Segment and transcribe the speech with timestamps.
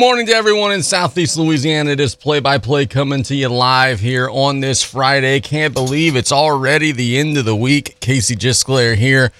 [0.00, 1.90] Morning to everyone in Southeast Louisiana.
[1.90, 5.40] It is play by play coming to you live here on this Friday.
[5.40, 8.00] Can't believe it's already the end of the week.
[8.00, 9.30] Casey Gisclair here,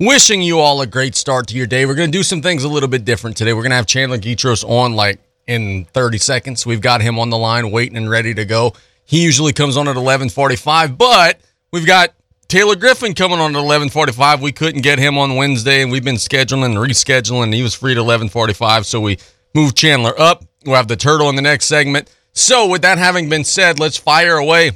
[0.00, 1.86] wishing you all a great start to your day.
[1.86, 3.52] We're going to do some things a little bit different today.
[3.52, 6.66] We're going to have Chandler Guidroz on like in 30 seconds.
[6.66, 8.72] We've got him on the line waiting and ready to go.
[9.04, 11.38] He usually comes on at 11:45, but
[11.70, 12.12] we've got
[12.48, 14.40] Taylor Griffin coming on at 11:45.
[14.40, 17.54] We couldn't get him on Wednesday and we've been scheduling and rescheduling.
[17.54, 19.18] He was free at 11:45, so we
[19.54, 20.44] move Chandler up.
[20.64, 22.12] We'll have the turtle in the next segment.
[22.32, 24.72] So, with that having been said, let's fire away.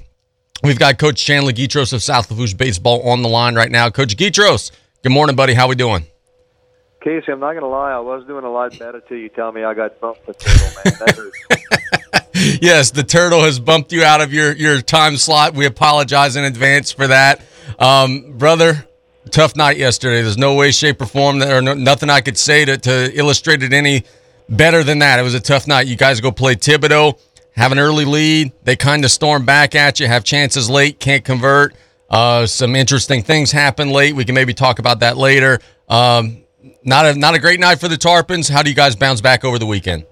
[0.63, 3.91] We've got Coach Chandler Guidroz of South Lafourche Baseball on the line right now.
[3.91, 4.71] Coach Guidroz,
[5.03, 5.55] good morning, buddy.
[5.55, 6.07] How we doing?
[7.03, 7.93] Casey, I'm not going to lie.
[7.93, 10.69] I was doing a lot better till you tell me I got bumped the turtle,
[10.85, 10.95] man.
[11.01, 15.55] That yes, the turtle has bumped you out of your, your time slot.
[15.55, 17.43] We apologize in advance for that.
[17.81, 18.87] Um, brother,
[19.31, 20.23] tough night yesterday.
[20.23, 23.19] There's no way, shape, or form, that, or no, nothing I could say to, to
[23.19, 24.05] illustrate it any
[24.53, 25.19] better than that.
[25.19, 25.87] It was a tough night.
[25.87, 27.19] You guys go play Thibodaux,
[27.53, 28.53] have an early lead.
[28.63, 31.75] They kind of storm back at you, have chances late, can't convert.
[32.09, 34.15] Uh, some interesting things happen late.
[34.15, 35.61] We can maybe talk about that later.
[35.89, 36.45] Um,
[36.85, 38.51] not a not a great night for the Tarpons.
[38.51, 40.05] How do you guys bounce back over the weekend?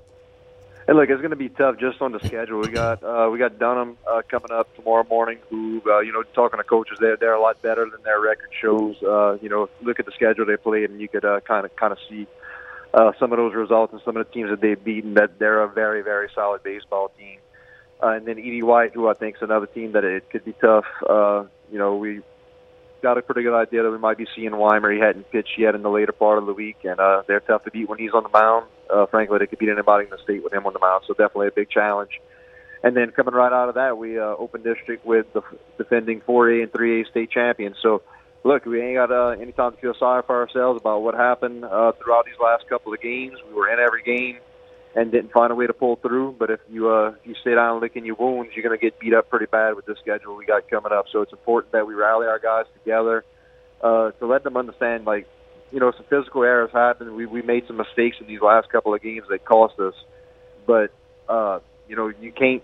[0.86, 2.60] Hey, look, it's going to be tough just on the schedule.
[2.60, 5.38] We got uh, we got Dunham uh, coming up tomorrow morning.
[5.50, 8.50] Who uh, you know, talking to coaches, they're they're a lot better than their record
[8.60, 8.96] shows.
[9.02, 11.92] Uh, you know, look at the schedule they played, and you could kind of kind
[11.92, 12.26] of see
[12.92, 15.14] uh, some of those results and some of the teams that they've beaten.
[15.14, 17.38] That they're a very very solid baseball team.
[18.02, 20.54] Uh, and then Edie White, who I think is another team that it could be
[20.54, 20.86] tough.
[21.08, 22.22] Uh, you know, we
[23.02, 24.92] got a pretty good idea that we might be seeing Weimer.
[24.92, 27.64] He hadn't pitched yet in the later part of the week, and uh, they're tough
[27.64, 28.66] to beat when he's on the mound.
[28.88, 31.14] Uh, frankly, they could beat anybody in the state with him on the mound, so
[31.14, 32.20] definitely a big challenge.
[32.82, 35.42] And then coming right out of that, we uh, open district with the
[35.76, 37.76] defending 4A and 3A state champions.
[37.82, 38.02] So,
[38.44, 41.64] look, we ain't got uh, any time to feel sorry for ourselves about what happened
[41.64, 43.36] uh, throughout these last couple of games.
[43.48, 44.38] We were in every game
[44.94, 46.36] and didn't find a way to pull through.
[46.38, 49.14] But if you uh, you stay down licking your wounds, you're going to get beat
[49.14, 51.06] up pretty bad with the schedule we got coming up.
[51.12, 53.24] So it's important that we rally our guys together
[53.82, 55.26] uh, to let them understand, like,
[55.70, 57.14] you know, some physical errors happen.
[57.14, 59.94] We we made some mistakes in these last couple of games that cost us,
[60.66, 60.90] but
[61.28, 62.62] uh, you know, you can't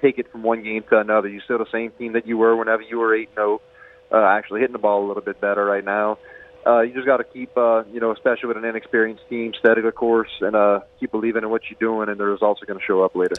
[0.00, 1.28] take it from one game to another.
[1.28, 3.60] You're still the same team that you were whenever you were eight zero.
[4.12, 6.18] Uh, actually hitting the ball a little bit better right now
[6.66, 9.80] uh, you just got to keep, uh, you know, especially with an inexperienced team, steady
[9.80, 12.78] the course and uh, keep believing in what you're doing, and the results are going
[12.78, 13.34] to show up later.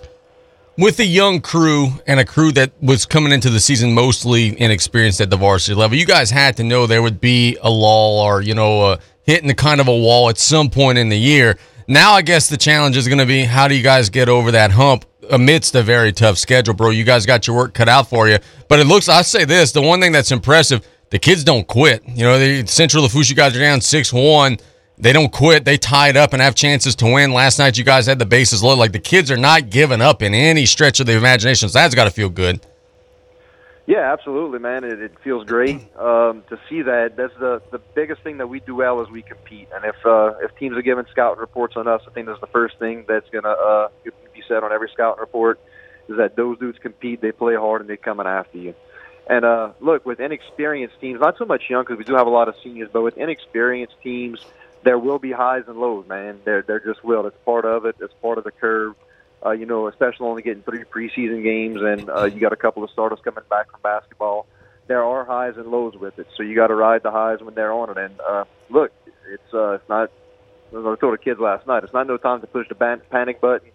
[0.78, 5.22] With a young crew and a crew that was coming into the season mostly inexperienced
[5.22, 8.42] at the varsity level, you guys had to know there would be a lull or,
[8.42, 11.58] you know, uh, hitting the kind of a wall at some point in the year.
[11.88, 14.52] Now, I guess the challenge is going to be how do you guys get over
[14.52, 16.90] that hump amidst a very tough schedule, bro?
[16.90, 18.40] You guys got your work cut out for you.
[18.68, 22.02] But it looks, I say this, the one thing that's impressive the kids don't quit.
[22.08, 24.58] You know, the Central Lafourche guys are down six one.
[24.98, 25.64] They don't quit.
[25.64, 27.32] They tie it up and have chances to win.
[27.32, 28.76] Last night, you guys had the bases low.
[28.76, 31.70] Like the kids are not giving up in any stretch of the imagination.
[31.70, 32.66] So that's got to feel good.
[33.86, 34.84] Yeah, absolutely, man.
[34.84, 37.16] It, it feels great um, to see that.
[37.16, 39.68] That's the the biggest thing that we do well is we compete.
[39.72, 42.48] And if uh, if teams are giving scouting reports on us, I think that's the
[42.48, 43.90] first thing that's gonna uh,
[44.54, 45.60] said on every scouting report
[46.08, 48.76] is that those dudes compete, they play hard, and they're coming after you.
[49.28, 52.32] And uh, look, with inexperienced teams, not so much young because we do have a
[52.32, 54.46] lot of seniors, but with inexperienced teams,
[54.84, 56.42] there will be highs and lows, man.
[56.44, 57.26] There, there just will.
[57.26, 57.96] It's part of it.
[58.02, 58.96] It's part of the curve.
[59.46, 62.82] Uh, you know, especially only getting three preseason games, and uh, you got a couple
[62.84, 64.46] of starters coming back from basketball.
[64.88, 67.54] There are highs and lows with it, so you got to ride the highs when
[67.54, 67.98] they're on it.
[67.98, 68.92] And uh, look,
[69.30, 70.12] it's uh, it's not.
[70.70, 71.84] I told the kids last night.
[71.84, 73.70] It's not no time to push the ban- panic button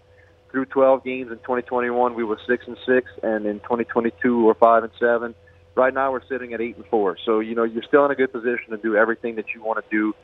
[0.51, 4.83] through 12 games in 2021, we were six and six, and in 2022, we're five
[4.83, 5.35] and seven.
[5.75, 7.17] Right now, we're sitting at eight and four.
[7.25, 9.85] So you know you're still in a good position to do everything that you want
[9.85, 10.15] to do.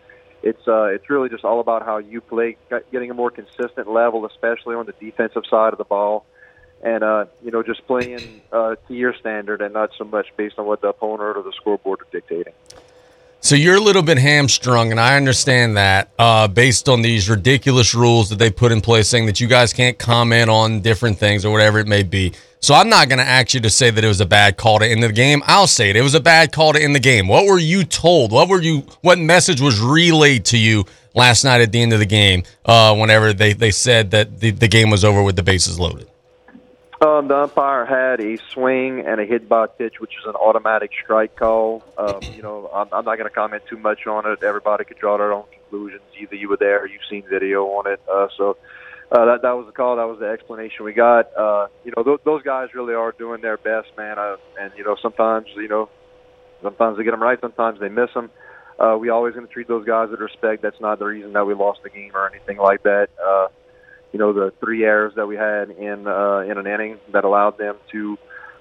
[0.43, 2.56] It's uh, it's really just all about how you play,
[2.91, 6.27] getting a more consistent level, especially on the defensive side of the ball,
[6.82, 10.59] and uh, you know just playing uh, to your standard and not so much based
[10.59, 12.53] on what the opponent or the scoreboard are dictating.
[13.44, 17.94] So you're a little bit hamstrung, and I understand that uh, based on these ridiculous
[17.94, 21.44] rules that they put in place, saying that you guys can't comment on different things
[21.44, 22.32] or whatever it may be.
[22.61, 24.79] So I'm not going to ask you to say that it was a bad call
[24.79, 25.43] to end the game.
[25.44, 25.96] I'll say it.
[25.96, 27.29] It was a bad call to end the game.
[27.29, 28.32] What were you told?
[28.32, 28.87] What were you?
[29.02, 32.44] What message was relayed to you last night at the end of the game?
[32.64, 36.08] Uh, whenever they, they said that the, the game was over with the bases loaded.
[37.05, 40.91] Um, the umpire had a swing and a hit by pitch, which is an automatic
[41.03, 41.85] strike call.
[41.99, 44.43] Um, you know, I'm, I'm not going to comment too much on it.
[44.43, 46.01] Everybody could draw their own conclusions.
[46.19, 48.01] Either you were there or you've seen video on it.
[48.11, 48.56] Uh, so
[49.12, 49.97] uh, that that was the call.
[49.97, 51.27] That was the explanation we got.
[51.37, 54.19] Uh, you know, th- those guys really are doing their best, man.
[54.19, 55.91] Uh, and you know, sometimes you know,
[56.62, 58.31] sometimes they get them right, sometimes they miss them.
[58.79, 60.62] Uh, we always going to treat those guys with respect.
[60.62, 63.09] That's not the reason that we lost the game or anything like that.
[63.23, 63.49] Uh,
[64.14, 67.58] you know the three errors that we had in uh, in an inning that allowed
[67.58, 68.16] them to,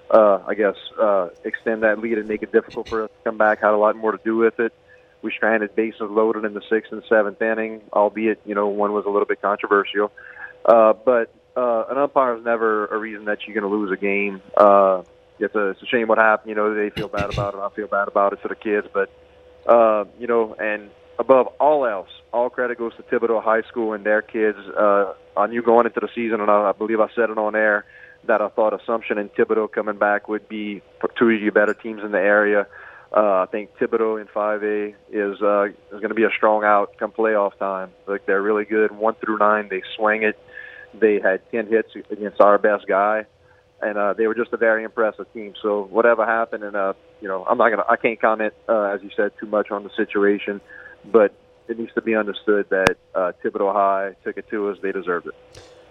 [0.09, 3.37] uh, I guess, uh, extend that lead and make it difficult for us to come
[3.37, 3.61] back.
[3.61, 4.73] Had a lot more to do with it.
[5.21, 9.05] We stranded bases loaded in the sixth and seventh inning, albeit you know one was
[9.05, 10.11] a little bit controversial.
[10.65, 14.01] Uh, but uh, an umpire is never a reason that you're going to lose a
[14.01, 14.41] game.
[14.57, 15.03] Uh,
[15.37, 16.49] it's a, it's a shame what happened.
[16.49, 17.59] You know, they feel bad about it.
[17.59, 19.11] I feel bad about it for the kids, but
[19.67, 20.89] uh, you know, and
[21.19, 24.57] above all else, all credit goes to Thibodaux High School and their kids.
[24.57, 27.55] Uh, I knew going into the season, and I, I believe I said it on
[27.55, 27.85] air
[28.25, 30.81] that I thought Assumption and Thibodaux coming back would be
[31.17, 32.67] two of the better teams in the area.
[33.15, 36.97] Uh, I think Thibodaux in 5A is uh, is going to be a strong out
[36.97, 37.91] come playoff time.
[38.07, 40.39] Like they're really good, one through nine, they swing it.
[40.99, 43.25] They had 10 hits against our best guy,
[43.81, 45.53] and uh, they were just a very impressive team.
[45.61, 49.03] So whatever happened, and uh, you know, I'm not gonna, I can't comment uh, as
[49.03, 50.59] you said too much on the situation,
[51.11, 51.33] but
[51.67, 55.27] it needs to be understood that uh, Thibodaux High took it to us; they deserved
[55.27, 55.35] it.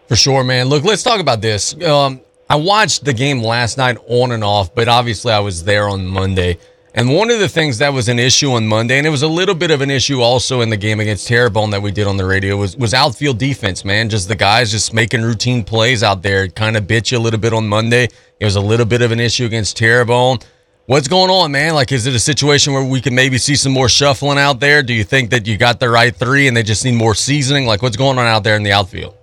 [0.09, 0.67] For sure, man.
[0.67, 1.81] Look, let's talk about this.
[1.82, 2.20] Um,
[2.50, 6.06] I watched the game last night on and off, but obviously I was there on
[6.06, 6.59] Monday.
[6.94, 9.29] And one of the things that was an issue on Monday, and it was a
[9.29, 12.19] little bit of an issue also in the game against Terrebonne that we did on
[12.19, 14.11] the radio, was was outfield defense, man.
[14.11, 16.49] Just the guys just making routine plays out there.
[16.49, 18.08] Kind of bit you a little bit on Monday.
[18.38, 20.41] It was a little bit of an issue against Terrebonne.
[20.87, 21.75] What's going on, man?
[21.75, 24.82] Like, is it a situation where we can maybe see some more shuffling out there?
[24.82, 27.67] Do you think that you got the right three and they just need more seasoning?
[27.67, 29.14] Like, what's going on out there in the outfield?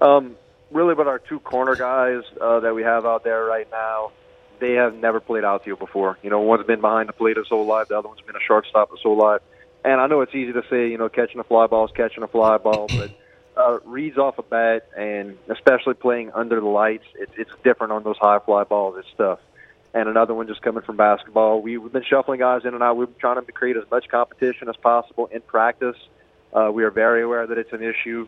[0.00, 0.34] Um,
[0.72, 4.10] really, with our two corner guys uh, that we have out there right now,
[4.58, 6.18] they have never played outfield before.
[6.24, 8.44] You know, one's been behind the plate his whole life, the other one's been a
[8.44, 9.42] shortstop his whole life.
[9.84, 12.24] And I know it's easy to say, you know, catching a fly ball is catching
[12.24, 13.10] a fly ball, but
[13.56, 18.02] uh, reads off a bat, and especially playing under the lights, it, it's different on
[18.02, 18.96] those high fly balls.
[18.98, 19.38] It's tough.
[19.94, 21.62] And another one just coming from basketball.
[21.62, 22.96] We, we've been shuffling guys in and out.
[22.96, 25.96] We've been trying to create as much competition as possible in practice.
[26.52, 28.26] Uh, we are very aware that it's an issue,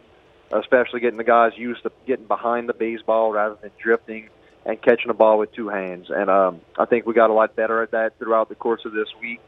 [0.52, 4.28] especially getting the guys used to getting behind the baseball rather than drifting
[4.64, 6.06] and catching a ball with two hands.
[6.08, 8.92] And um, I think we got a lot better at that throughout the course of
[8.92, 9.40] this week.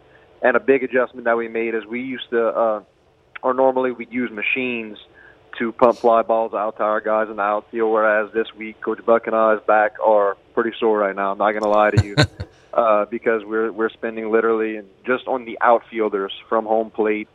[0.43, 2.83] And a big adjustment that we made is we used to, uh,
[3.43, 4.99] or normally we'd use machines
[5.59, 7.93] to pump fly balls out to our guys in the outfield.
[7.93, 11.33] Whereas this week, Coach Buck and I's back are pretty sore right now.
[11.33, 12.17] I'm not going to lie to you,
[12.73, 17.29] uh, because we're we're spending literally just on the outfielders from home plate,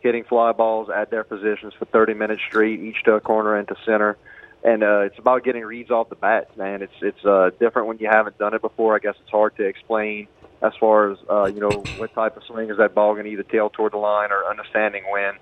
[0.00, 3.68] hitting fly balls at their positions for 30 minutes straight, each to a corner and
[3.68, 4.16] to center
[4.64, 6.80] and uh, it's about getting reads off the bat, man.
[6.80, 8.96] It's it's uh, different when you haven't done it before.
[8.96, 10.26] I guess it's hard to explain
[10.62, 13.30] as far as uh, you know what type of swing is that ball going to
[13.30, 15.34] either tail toward the line or understanding when.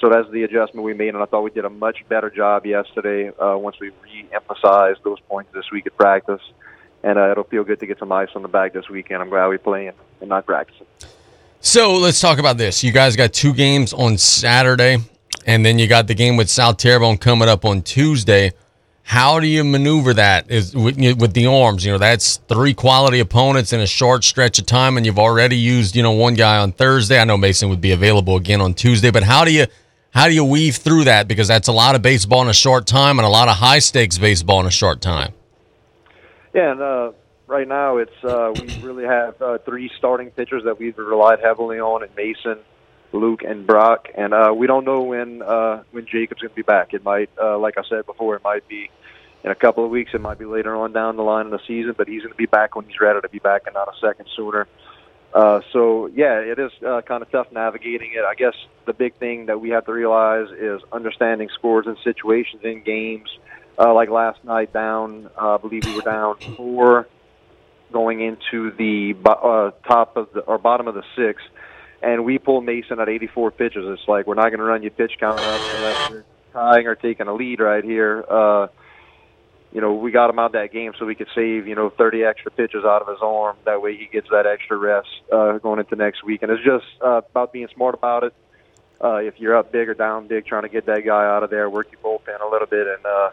[0.00, 2.66] So that's the adjustment we made, and I thought we did a much better job
[2.66, 6.40] yesterday uh, once we re-emphasized those points this week at practice.
[7.02, 9.22] And uh, it'll feel good to get some ice on the bag this weekend.
[9.22, 10.86] I'm glad we're playing and not practicing.
[11.60, 12.84] So let's talk about this.
[12.84, 14.98] You guys got two games on Saturday,
[15.46, 18.52] and then you got the game with South Terrebonne coming up on Tuesday.
[19.02, 21.84] How do you maneuver that is with, with the arms?
[21.84, 25.56] You know, that's three quality opponents in a short stretch of time, and you've already
[25.56, 27.18] used you know one guy on Thursday.
[27.18, 29.66] I know Mason would be available again on Tuesday, but how do you
[30.10, 31.28] how do you weave through that?
[31.28, 33.78] Because that's a lot of baseball in a short time and a lot of high
[33.78, 35.32] stakes baseball in a short time.
[36.54, 37.12] Yeah, and uh,
[37.46, 41.78] right now it's uh, we really have uh, three starting pitchers that we've relied heavily
[41.78, 42.58] on, in Mason,
[43.12, 46.62] Luke and Brock, and uh, we don't know when uh, when Jacob's going to be
[46.62, 46.94] back.
[46.94, 48.90] It might, uh, like I said before, it might be
[49.44, 50.12] in a couple of weeks.
[50.14, 52.38] It might be later on down the line in the season, but he's going to
[52.38, 54.66] be back when he's ready to be back, and not a second sooner.
[55.38, 58.24] Uh, so yeah, it is uh, kind of tough navigating it.
[58.24, 58.54] I guess
[58.86, 63.28] the big thing that we have to realize is understanding scores and situations in games.
[63.78, 67.06] Uh, like last night, down, uh, I believe we were down four,
[67.92, 71.46] going into the uh, top of the or bottom of the sixth
[72.02, 73.84] and we pull Mason at 84 pitches.
[73.86, 76.94] It's like we're not going to run you pitch count up unless you're tying or
[76.94, 78.24] taking a lead right here.
[78.28, 78.68] Uh,
[79.72, 82.24] you know, we got him out that game so we could save you know 30
[82.24, 83.56] extra pitches out of his arm.
[83.64, 86.42] That way he gets that extra rest uh, going into next week.
[86.42, 88.34] And it's just uh, about being smart about it.
[89.02, 91.50] Uh, if you're up big or down big, trying to get that guy out of
[91.50, 93.30] there, work your bullpen a little bit, and uh,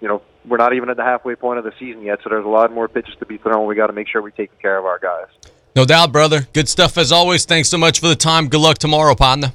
[0.00, 2.44] you know we're not even at the halfway point of the season yet, so there's
[2.44, 3.66] a lot more pitches to be thrown.
[3.68, 5.28] We got to make sure we're taking care of our guys.
[5.76, 6.48] No doubt, brother.
[6.52, 7.44] Good stuff as always.
[7.44, 8.48] Thanks so much for the time.
[8.48, 9.52] Good luck tomorrow, partner.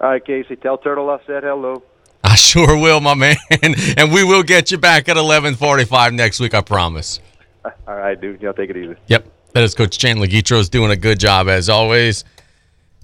[0.00, 0.56] All right, Casey.
[0.56, 1.82] Tell Turtle I said hello.
[2.26, 3.36] I sure will, my man.
[3.62, 6.54] and we will get you back at 11:45 next week.
[6.54, 7.20] I promise.
[7.64, 8.42] All right, dude.
[8.42, 8.96] Y'all take it easy.
[9.06, 9.26] Yep.
[9.52, 12.24] That is Coach Chandler Guidroz doing a good job as always.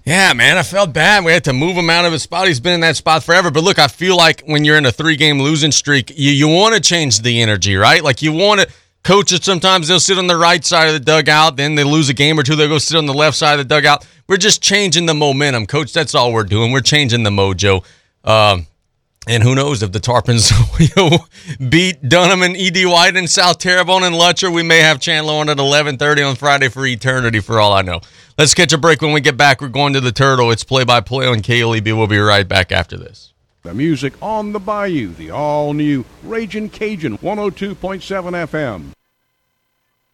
[0.04, 1.24] Yeah, man, I felt bad.
[1.24, 2.48] We had to move him out of his spot.
[2.48, 3.50] He's been in that spot forever.
[3.50, 6.48] But look, I feel like when you're in a three game losing streak, you, you
[6.48, 8.02] want to change the energy, right?
[8.02, 8.68] Like you want to
[9.04, 12.14] Coaches sometimes they'll sit on the right side of the dugout, then they lose a
[12.14, 14.06] game or two, they'll go sit on the left side of the dugout.
[14.28, 15.92] We're just changing the momentum, coach.
[15.92, 16.70] That's all we're doing.
[16.70, 17.84] We're changing the mojo.
[18.22, 18.68] Um,
[19.28, 20.50] And who knows if the Tarpons
[21.70, 25.48] beat Dunham and Ed White and South Terrebonne and Lutcher, we may have Chandler on
[25.48, 28.00] at 11:30 on Friday for eternity, for all I know.
[28.36, 29.00] Let's catch a break.
[29.00, 30.50] When we get back, we're going to the Turtle.
[30.50, 31.96] It's play-by-play on KLEB.
[31.96, 33.32] We'll be right back after this.
[33.62, 38.86] The music on the Bayou, the all-new Raging Cajun 102.7 FM.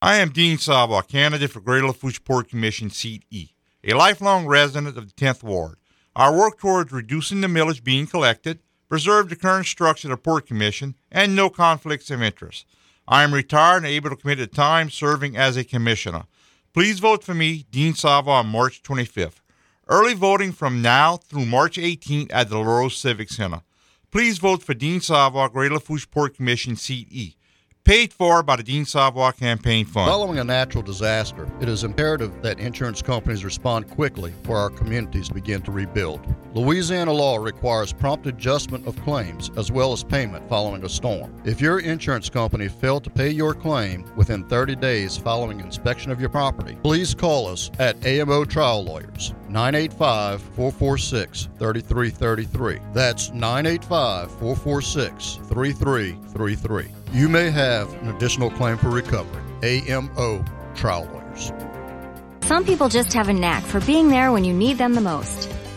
[0.02, 3.48] I am Dean Savoy, candidate for Greater Lafourche Port Commission Seat E,
[3.82, 5.78] a lifelong resident of the 10th Ward.
[6.14, 10.46] Our work towards reducing the millage being collected preserve the current structure of the Port
[10.46, 12.66] Commission, and no conflicts of interest.
[13.06, 16.24] I am retired and able to commit the time serving as a commissioner.
[16.74, 19.40] Please vote for me, Dean Savoy, on March 25th.
[19.88, 23.62] Early voting from now through March 18th at the Larose Civic Center.
[24.10, 27.37] Please vote for Dean Savoy, Greater Lafourche Port Commission, Seat E
[27.88, 30.10] paid for by the Dean Savoy Campaign Fund.
[30.10, 35.28] Following a natural disaster, it is imperative that insurance companies respond quickly for our communities
[35.28, 36.20] to begin to rebuild.
[36.52, 41.32] Louisiana law requires prompt adjustment of claims as well as payment following a storm.
[41.46, 46.20] If your insurance company failed to pay your claim within 30 days following inspection of
[46.20, 49.32] your property, please call us at AMO Trial Lawyers.
[49.48, 52.78] 985 446 3333.
[52.92, 56.88] That's 985 446 3333.
[57.12, 59.42] You may have an additional claim for recovery.
[59.62, 61.52] AMO Trial Lawyers.
[62.42, 65.52] Some people just have a knack for being there when you need them the most.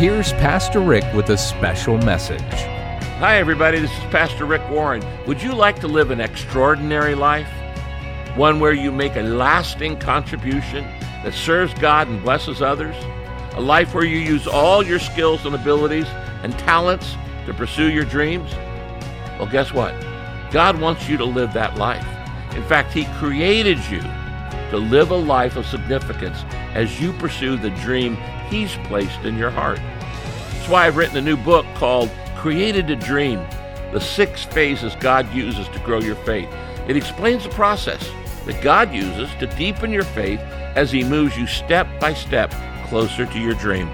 [0.00, 2.40] Here's Pastor Rick with a special message.
[3.20, 3.80] Hi, everybody.
[3.80, 5.04] This is Pastor Rick Warren.
[5.26, 7.50] Would you like to live an extraordinary life?
[8.34, 10.84] One where you make a lasting contribution
[11.22, 12.96] that serves God and blesses others?
[13.56, 16.06] A life where you use all your skills and abilities
[16.42, 17.14] and talents
[17.44, 18.50] to pursue your dreams?
[19.38, 19.92] Well, guess what?
[20.50, 22.06] God wants you to live that life.
[22.56, 24.00] In fact, He created you
[24.70, 28.16] to live a life of significance as you pursue the dream
[28.48, 29.78] He's placed in your heart.
[29.78, 33.44] That's why I've written a new book called Created to Dream
[33.92, 36.48] The Six Phases God Uses to Grow Your Faith.
[36.88, 38.10] It explains the process
[38.46, 40.40] that God uses to deepen your faith
[40.74, 42.52] as He moves you step by step
[42.86, 43.90] closer to your dream.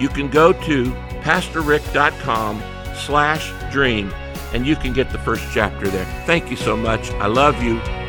[0.00, 2.62] You can go to pastorrick.com
[2.94, 4.12] slash dream
[4.52, 6.06] and you can get the first chapter there.
[6.26, 7.10] Thank you so much.
[7.12, 8.03] I love you.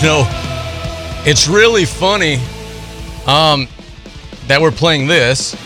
[0.00, 0.24] You know,
[1.26, 2.36] it's really funny
[3.26, 3.66] um,
[4.46, 5.56] that we're playing this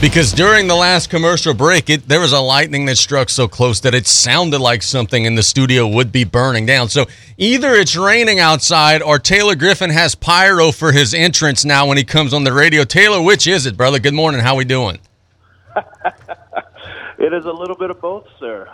[0.00, 3.80] because during the last commercial break, it, there was a lightning that struck so close
[3.80, 6.88] that it sounded like something in the studio would be burning down.
[6.88, 11.96] So either it's raining outside or Taylor Griffin has pyro for his entrance now when
[11.96, 12.84] he comes on the radio.
[12.84, 13.98] Taylor, which is it, brother?
[13.98, 14.40] Good morning.
[14.40, 15.00] How we doing?
[17.18, 18.68] it is a little bit of both, sir.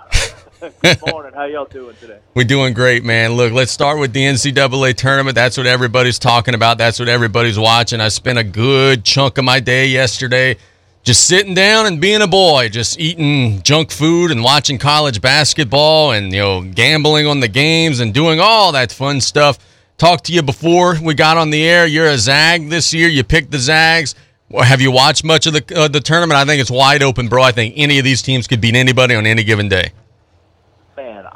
[0.83, 1.33] Good morning.
[1.33, 2.19] How y'all doing today?
[2.35, 3.35] We're doing great, man.
[3.35, 5.35] Look, let's start with the NCAA tournament.
[5.35, 6.77] That's what everybody's talking about.
[6.79, 8.01] That's what everybody's watching.
[8.01, 10.57] I spent a good chunk of my day yesterday
[11.05, 16.11] just sitting down and being a boy, just eating junk food and watching college basketball
[16.13, 19.59] and you know gambling on the games and doing all that fun stuff.
[19.99, 21.87] Talked to you before we got on the air.
[21.87, 23.09] You're a Zag this year.
[23.09, 24.17] You picked the Zags.
[24.53, 26.39] Have you watched much of the uh, the tournament?
[26.39, 27.43] I think it's wide open, bro.
[27.43, 29.93] I think any of these teams could beat anybody on any given day.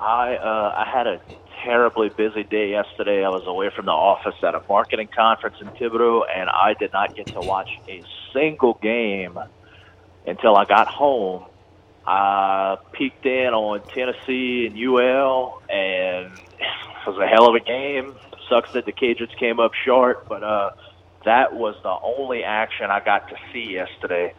[0.00, 1.20] I uh, I had a
[1.64, 3.24] terribly busy day yesterday.
[3.24, 6.92] I was away from the office at a marketing conference in Thibodaux, and I did
[6.92, 8.04] not get to watch a
[8.34, 9.38] single game
[10.26, 11.46] until I got home.
[12.06, 18.16] I peeked in on Tennessee and UL, and it was a hell of a game.
[18.50, 20.70] Sucks that the Cajuns came up short, but uh,
[21.26, 24.34] that was the only action I got to see yesterday.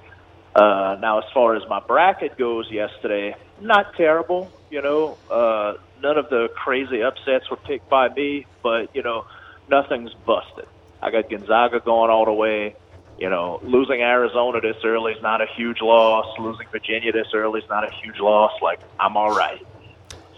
[0.56, 4.52] Uh, now, as far as my bracket goes yesterday, not terrible.
[4.72, 9.26] You know, uh, none of the crazy upsets were picked by me, but you know,
[9.70, 10.66] nothing's busted.
[11.02, 12.76] I got Gonzaga going all the way.
[13.20, 16.40] You know, losing Arizona this early is not a huge loss.
[16.40, 18.54] Losing Virginia this early is not a huge loss.
[18.62, 19.62] Like I'm all right.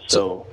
[0.08, 0.46] So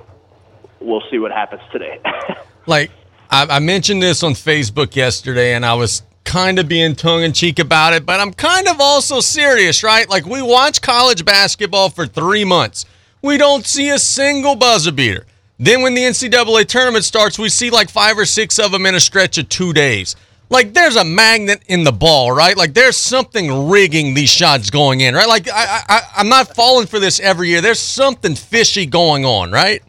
[0.80, 2.00] we'll see what happens today.
[2.66, 2.92] like
[3.30, 7.32] I, I mentioned this on Facebook yesterday, and I was kind of being tongue in
[7.32, 10.08] cheek about it, but I'm kind of also serious, right?
[10.08, 12.86] Like we watch college basketball for three months.
[13.22, 15.26] We don't see a single buzzer beater.
[15.58, 18.96] Then when the NCAA tournament starts, we see like five or six of them in
[18.96, 20.16] a stretch of two days.
[20.50, 22.56] Like there's a magnet in the ball, right?
[22.56, 25.28] Like there's something rigging these shots going in, right?
[25.28, 27.60] Like I, I I'm not falling for this every year.
[27.60, 29.82] There's something fishy going on, right?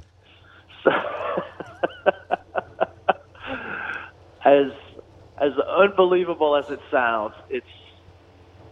[4.46, 4.72] as
[5.38, 7.66] as unbelievable as it sounds, it's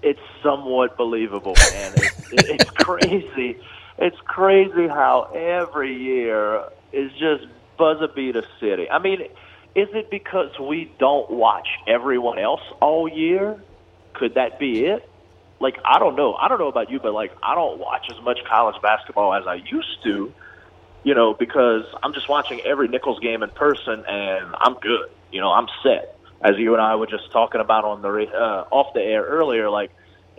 [0.03, 1.93] it's somewhat believable, man.
[1.97, 3.59] It's, it's crazy.
[4.01, 7.45] It's crazy how every year is just
[7.77, 8.89] buzzer beater city.
[8.89, 9.21] I mean,
[9.75, 13.61] is it because we don't watch everyone else all year?
[14.13, 15.07] Could that be it?
[15.59, 16.33] Like I don't know.
[16.33, 19.45] I don't know about you, but like I don't watch as much college basketball as
[19.45, 20.33] I used to.
[21.03, 25.11] You know, because I'm just watching every Nicholls game in person, and I'm good.
[25.31, 26.17] You know, I'm set.
[26.41, 29.69] As you and I were just talking about on the uh, off the air earlier,
[29.69, 29.91] like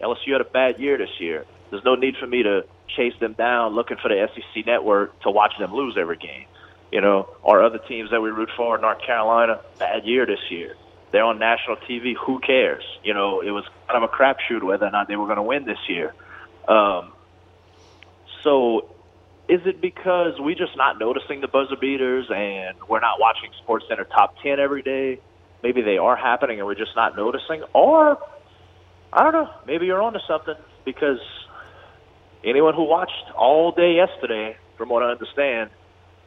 [0.03, 1.45] LSU had a bad year this year.
[1.71, 2.65] There's no need for me to
[2.97, 6.47] chase them down looking for the SEC network to watch them lose every game.
[6.91, 10.77] You know, our other teams that we root for, North Carolina, bad year this year.
[11.11, 12.15] They're on national TV.
[12.17, 12.85] Who cares?
[13.03, 15.43] You know, it was kind of a crapshoot whether or not they were going to
[15.43, 16.15] win this year.
[16.69, 17.13] Um,
[18.43, 18.89] so,
[19.49, 23.87] is it because we're just not noticing the buzzer beaters and we're not watching Sports
[23.89, 25.19] Center Top Ten every day?
[25.63, 28.19] Maybe they are happening and we're just not noticing, or
[29.13, 29.51] I don't know.
[29.67, 31.21] Maybe you're onto something because
[32.45, 35.71] anyone who watched all day yesterday, from what I understand,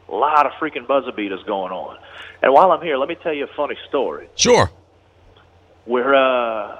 [0.07, 1.97] a lot of freaking buzzer beaters going on.
[2.41, 4.29] And while I'm here, let me tell you a funny story.
[4.35, 4.69] Sure.
[5.85, 6.77] Where uh,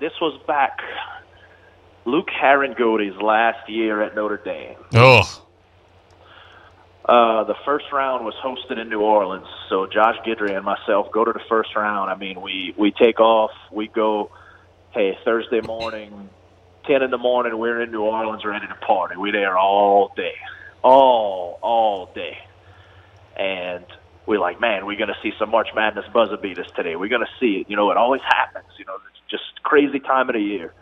[0.00, 0.80] this was back
[2.04, 4.76] Luke Harangody's last year at Notre Dame.
[4.94, 5.40] Oh.
[7.04, 11.22] Uh, the first round was hosted in New Orleans, so Josh Guidry and myself go
[11.24, 12.10] to the first round.
[12.10, 14.30] I mean, we we take off, we go.
[14.92, 16.30] Hey, Thursday morning,
[16.86, 19.16] ten in the morning, we're in New Orleans, ready to party.
[19.16, 20.34] We there all day,
[20.82, 22.38] all all day,
[23.36, 23.84] and
[24.26, 26.96] we're like, man, we're gonna see some March Madness buzzer beaters today.
[26.96, 27.70] We're gonna see it.
[27.70, 28.66] You know, it always happens.
[28.78, 30.72] You know, it's just crazy time of the year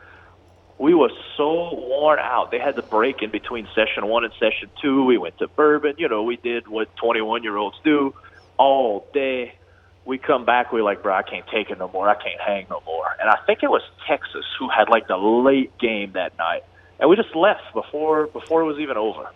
[0.83, 2.51] we were so worn out.
[2.51, 5.05] They had the break in between session one and session two.
[5.05, 5.95] We went to bourbon.
[5.97, 8.13] You know, we did what 21 year olds do
[8.59, 9.55] all day.
[10.05, 12.09] We come back, we're like, bro, I can't take it no more.
[12.09, 13.07] I can't hang no more.
[13.21, 16.65] And I think it was Texas who had like the late game that night,
[16.99, 19.31] and we just left before before it was even over.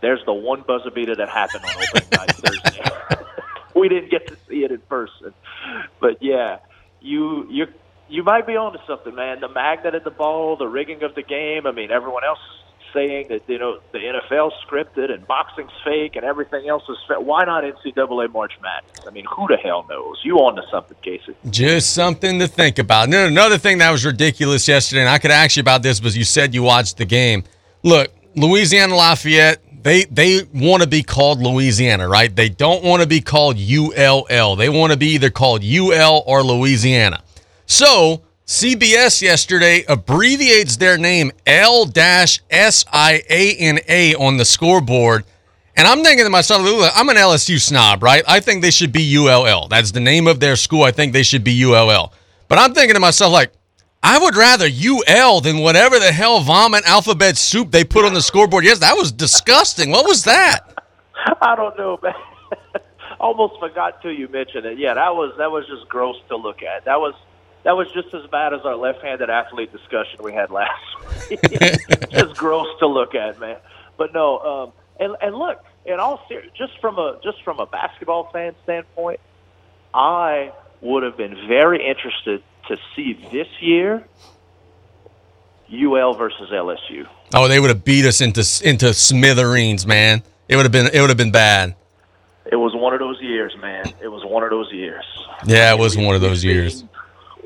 [0.00, 3.24] There's the one buzzer beater that happened on opening night Thursday.
[3.74, 5.34] we didn't get to see it in person,
[6.00, 6.58] but yeah,
[7.00, 7.66] you you
[8.08, 9.40] you might be onto something, man.
[9.40, 11.66] The magnet at the ball, the rigging of the game.
[11.66, 12.38] I mean, everyone else
[12.92, 17.18] saying that you know the NFL's scripted and boxing's fake and everything else is fake.
[17.20, 19.06] Why not NCAA March Madness?
[19.06, 20.20] I mean, who the hell knows?
[20.22, 21.34] You on onto something, Casey?
[21.50, 23.08] Just something to think about.
[23.08, 26.14] No, another thing that was ridiculous yesterday, and I could ask you about this, but
[26.14, 27.44] you said you watched the game.
[27.82, 29.60] Look, Louisiana Lafayette.
[29.82, 32.34] They they want to be called Louisiana, right?
[32.34, 34.54] They don't want to be called ULL.
[34.54, 37.24] They want to be either called UL or Louisiana.
[37.66, 45.24] So CBS yesterday abbreviates their name L S I A N A on the scoreboard.
[45.74, 46.60] And I'm thinking to myself,
[46.94, 48.22] I'm an LSU snob, right?
[48.28, 49.68] I think they should be ULL.
[49.68, 50.82] That's the name of their school.
[50.82, 52.12] I think they should be ULL.
[52.48, 53.52] But I'm thinking to myself, like,
[54.02, 58.20] I would rather UL than whatever the hell vomit alphabet soup they put on the
[58.20, 58.66] scoreboard.
[58.66, 59.90] Yes, that was disgusting.
[59.90, 60.60] What was that?
[61.40, 62.12] I don't know, man.
[63.18, 64.78] Almost forgot till you mentioned it.
[64.78, 66.84] Yeah, that was that was just gross to look at.
[66.84, 67.14] That was
[67.64, 70.82] that was just as bad as our left-handed athlete discussion we had last
[71.30, 71.40] week.
[72.10, 73.58] just gross to look at, man.
[73.96, 77.66] But no, um, and and look, in all ser- just from a just from a
[77.66, 79.20] basketball fan standpoint,
[79.94, 84.04] I would have been very interested to see this year
[85.72, 87.06] UL versus LSU.
[87.34, 90.22] Oh, they would have beat us into into smithereens, man.
[90.48, 91.74] It would have been it would have been bad.
[92.50, 93.92] It was one of those years, man.
[94.02, 95.04] It was one of those years.
[95.46, 96.84] Yeah, it was one of those years.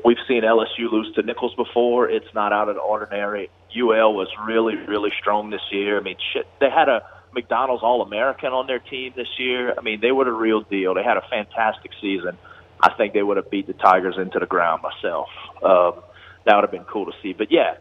[0.07, 2.09] We've seen LSU lose to Nicholls before.
[2.09, 3.49] It's not out of the ordinary.
[3.75, 5.97] UL was really, really strong this year.
[5.97, 7.01] I mean, shit, they had a
[7.33, 9.75] McDonald's All American on their team this year.
[9.77, 10.93] I mean, they were the real deal.
[10.93, 12.37] They had a fantastic season.
[12.79, 15.27] I think they would have beat the Tigers into the ground myself.
[15.61, 16.01] Um,
[16.45, 17.33] that would have been cool to see.
[17.33, 17.75] But yeah,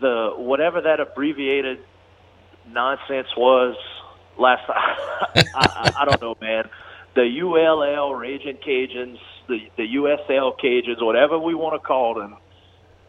[0.00, 1.80] the whatever that abbreviated
[2.68, 3.76] nonsense was
[4.38, 4.62] last.
[4.68, 6.70] I, I, I don't know, man.
[7.16, 12.36] The ULL Raging Cajuns, the the USL Cajuns, whatever we want to call them,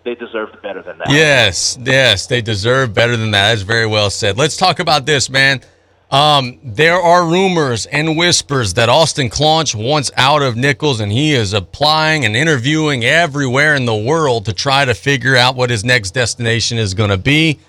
[0.04, 1.10] they deserved better than that.
[1.10, 3.50] Yes, yes, they deserve better than that.
[3.50, 4.38] That's very well said.
[4.38, 5.62] Let's talk about this, man.
[6.10, 11.34] Um, there are rumors and whispers that Austin Claunch wants out of Nicholls, and he
[11.34, 15.84] is applying and interviewing everywhere in the world to try to figure out what his
[15.84, 17.60] next destination is going to be.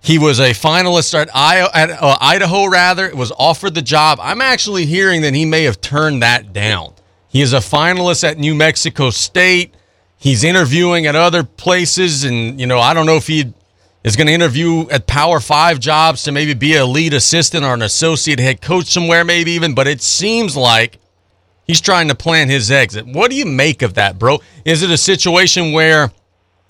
[0.00, 1.28] He was a finalist at,
[1.74, 4.18] at uh, Idaho, rather, was offered the job.
[4.20, 6.93] I'm actually hearing that he may have turned that down.
[7.34, 9.74] He is a finalist at New Mexico State.
[10.16, 13.52] He's interviewing at other places, and you know, I don't know if he
[14.04, 17.74] is going to interview at Power Five jobs to maybe be a lead assistant or
[17.74, 19.74] an associate head coach somewhere, maybe even.
[19.74, 21.00] But it seems like
[21.66, 23.04] he's trying to plan his exit.
[23.04, 24.38] What do you make of that, bro?
[24.64, 26.12] Is it a situation where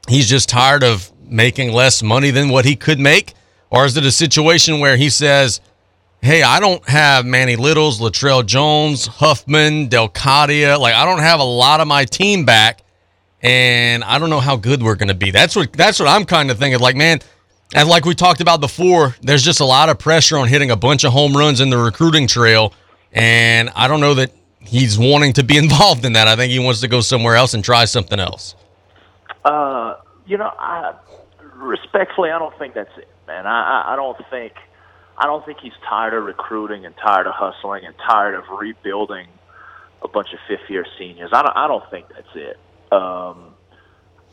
[0.08, 3.34] he's just tired of making less money than what he could make,
[3.68, 5.60] or is it a situation where he says?
[6.24, 10.78] Hey, I don't have Manny Littles, Latrell Jones, Huffman, Delcadia.
[10.78, 12.80] Like, I don't have a lot of my team back
[13.44, 15.30] and I don't know how good we're going to be.
[15.30, 16.80] That's what that's what I'm kind of thinking.
[16.80, 17.20] Like, man,
[17.74, 20.76] and like we talked about before, there's just a lot of pressure on hitting a
[20.76, 22.72] bunch of home runs in the recruiting trail,
[23.12, 26.26] and I don't know that he's wanting to be involved in that.
[26.26, 28.54] I think he wants to go somewhere else and try something else.
[29.44, 30.94] Uh, you know, I
[31.56, 33.46] respectfully, I don't think that's it, man.
[33.46, 34.54] I, I don't think.
[35.16, 39.28] I don't think he's tired of recruiting and tired of hustling and tired of rebuilding
[40.02, 41.30] a bunch of fifth year seniors.
[41.32, 42.58] I don't, I don't think that's it.
[42.92, 43.54] Um,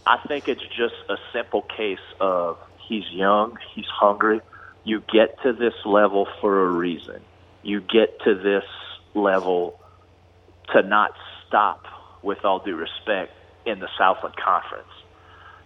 [0.06, 4.42] I think it's just a simple case of he's young, he's hungry.
[4.84, 7.22] You get to this level for a reason.
[7.62, 8.64] You get to this
[9.14, 9.80] level
[10.74, 11.14] to not
[11.48, 11.86] stop,
[12.24, 13.34] with all due respect,
[13.66, 14.88] in the Southland Conference.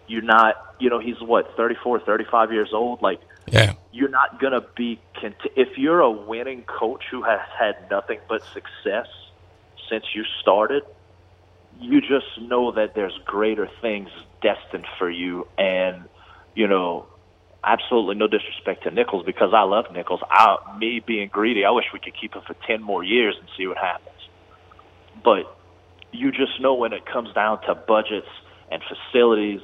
[0.07, 3.01] You're not, you know, he's what, 34, 35 years old?
[3.01, 3.73] Like, yeah.
[3.91, 8.19] you're not going to be, cont- if you're a winning coach who has had nothing
[8.27, 9.07] but success
[9.89, 10.83] since you started,
[11.79, 14.09] you just know that there's greater things
[14.41, 15.47] destined for you.
[15.57, 16.05] And,
[16.55, 17.05] you know,
[17.63, 21.85] absolutely no disrespect to Nicholls because I love Nicholls I, me being greedy, I wish
[21.93, 24.15] we could keep him for 10 more years and see what happens.
[25.23, 25.57] But
[26.11, 28.27] you just know when it comes down to budgets
[28.71, 29.61] and facilities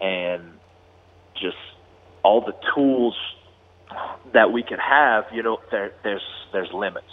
[0.00, 0.42] and
[1.34, 1.56] just
[2.22, 3.16] all the tools
[4.32, 7.06] that we can have, you know, there, there's there's limits.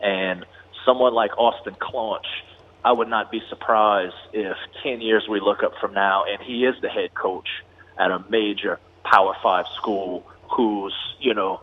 [0.00, 0.44] And
[0.84, 2.26] someone like Austin Claunch–
[2.84, 6.64] I would not be surprised if 10 years we look up from now and he
[6.64, 7.48] is the head coach
[7.96, 11.60] at a major Power Five school who's, you know,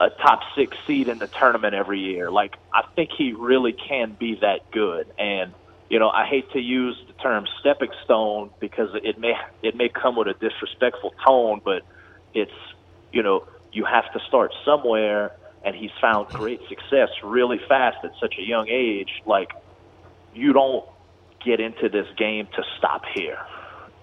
[0.00, 2.30] a top six seed in the tournament every year.
[2.30, 5.06] Like, I think he really can be that good.
[5.18, 5.52] And,
[5.90, 9.88] you know, I hate to use the term stepping stone because it may, it may
[9.88, 11.82] come with a disrespectful tone, but
[12.32, 12.52] it's,
[13.12, 15.32] you know, you have to start somewhere
[15.64, 19.10] and he's found great success really fast at such a young age.
[19.26, 19.50] Like,
[20.32, 20.84] you don't
[21.44, 23.38] get into this game to stop here.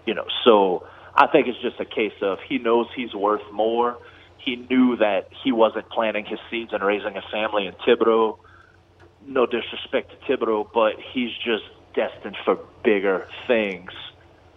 [0.05, 3.97] You know, so I think it's just a case of he knows he's worth more.
[4.37, 8.39] He knew that he wasn't planting his seeds and raising a family in Thibodaux.
[9.25, 11.63] No disrespect to Thibodaux, but he's just
[11.97, 13.91] destined for bigger things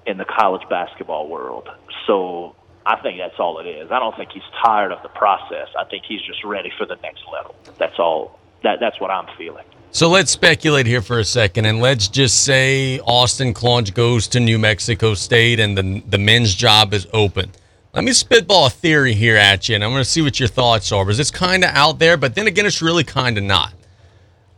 [0.06, 1.68] in the college basketball world.
[2.06, 2.54] So
[2.86, 3.90] I think that's all it is.
[3.90, 5.68] I don't think he's tired of the process.
[5.76, 7.56] I think he's just ready for the next level.
[7.78, 8.38] That's all.
[8.62, 9.64] That that's what I'm feeling.
[9.90, 14.38] So let's speculate here for a second, and let's just say Austin Claunch goes to
[14.38, 17.50] New Mexico State, and the the men's job is open.
[17.94, 20.48] Let me spitball a theory here at you, and I'm going to see what your
[20.48, 21.04] thoughts are.
[21.04, 23.72] Because it's kind of out there, but then again, it's really kind of not.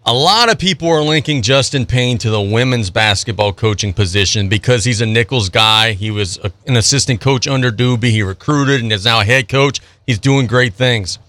[0.04, 4.84] A lot of people are linking Justin Payne to the women's basketball coaching position because
[4.84, 5.92] he's a Nicholls guy.
[5.92, 8.10] He was a, an assistant coach under DoBee.
[8.10, 9.80] He recruited and is now a head coach.
[10.04, 11.20] He's doing great things.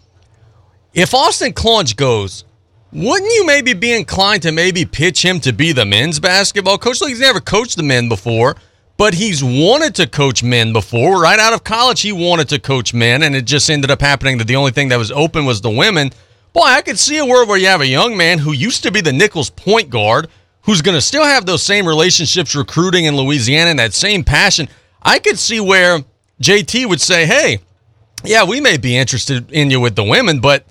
[0.91, 2.45] If Austin Claunch goes,
[2.91, 6.99] wouldn't you maybe be inclined to maybe pitch him to be the men's basketball coach?
[6.99, 8.55] Like he's never coached the men before,
[8.97, 11.21] but he's wanted to coach men before.
[11.21, 14.39] Right out of college, he wanted to coach men, and it just ended up happening
[14.39, 16.09] that the only thing that was open was the women.
[16.53, 18.91] Boy, I could see a world where you have a young man who used to
[18.91, 20.27] be the Nicholls point guard,
[20.61, 24.69] who's going to still have those same relationships recruiting in Louisiana and that same passion.
[25.01, 26.03] I could see where
[26.41, 27.59] JT would say, hey,
[28.23, 30.65] yeah, we may be interested in you with the women, but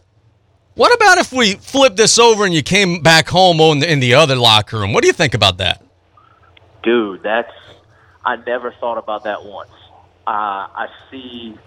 [0.74, 4.36] what about if we flip this over and you came back home in the other
[4.36, 4.92] locker room?
[4.92, 5.82] What do you think about that?
[6.84, 7.52] Dude, that's
[8.24, 9.70] I never thought about that once.
[10.26, 11.58] Uh, I see,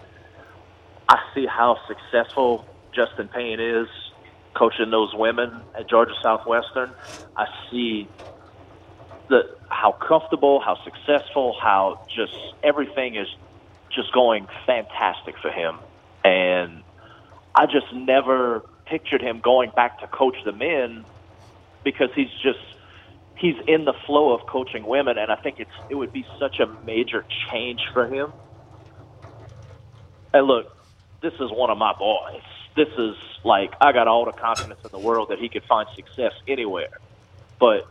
[1.10, 3.88] I see how successful Justin Payne is
[4.56, 6.92] coaching those women at Georgia Southwestern.
[7.36, 8.08] I see
[9.28, 13.28] the how comfortable, how successful, how just everything is
[13.94, 15.78] just going fantastic for him.
[16.24, 16.84] And
[17.54, 21.06] I just never pictured him going back to coach the men
[21.84, 22.60] because he's just
[23.36, 26.60] he's in the flow of coaching women and I think it's it would be such
[26.60, 28.32] a major change for him.
[30.34, 30.76] And look,
[31.22, 32.44] this is one of my boys.
[32.76, 35.88] This is like I got all the confidence in the world that he could find
[35.96, 36.90] success anywhere.
[37.60, 37.88] But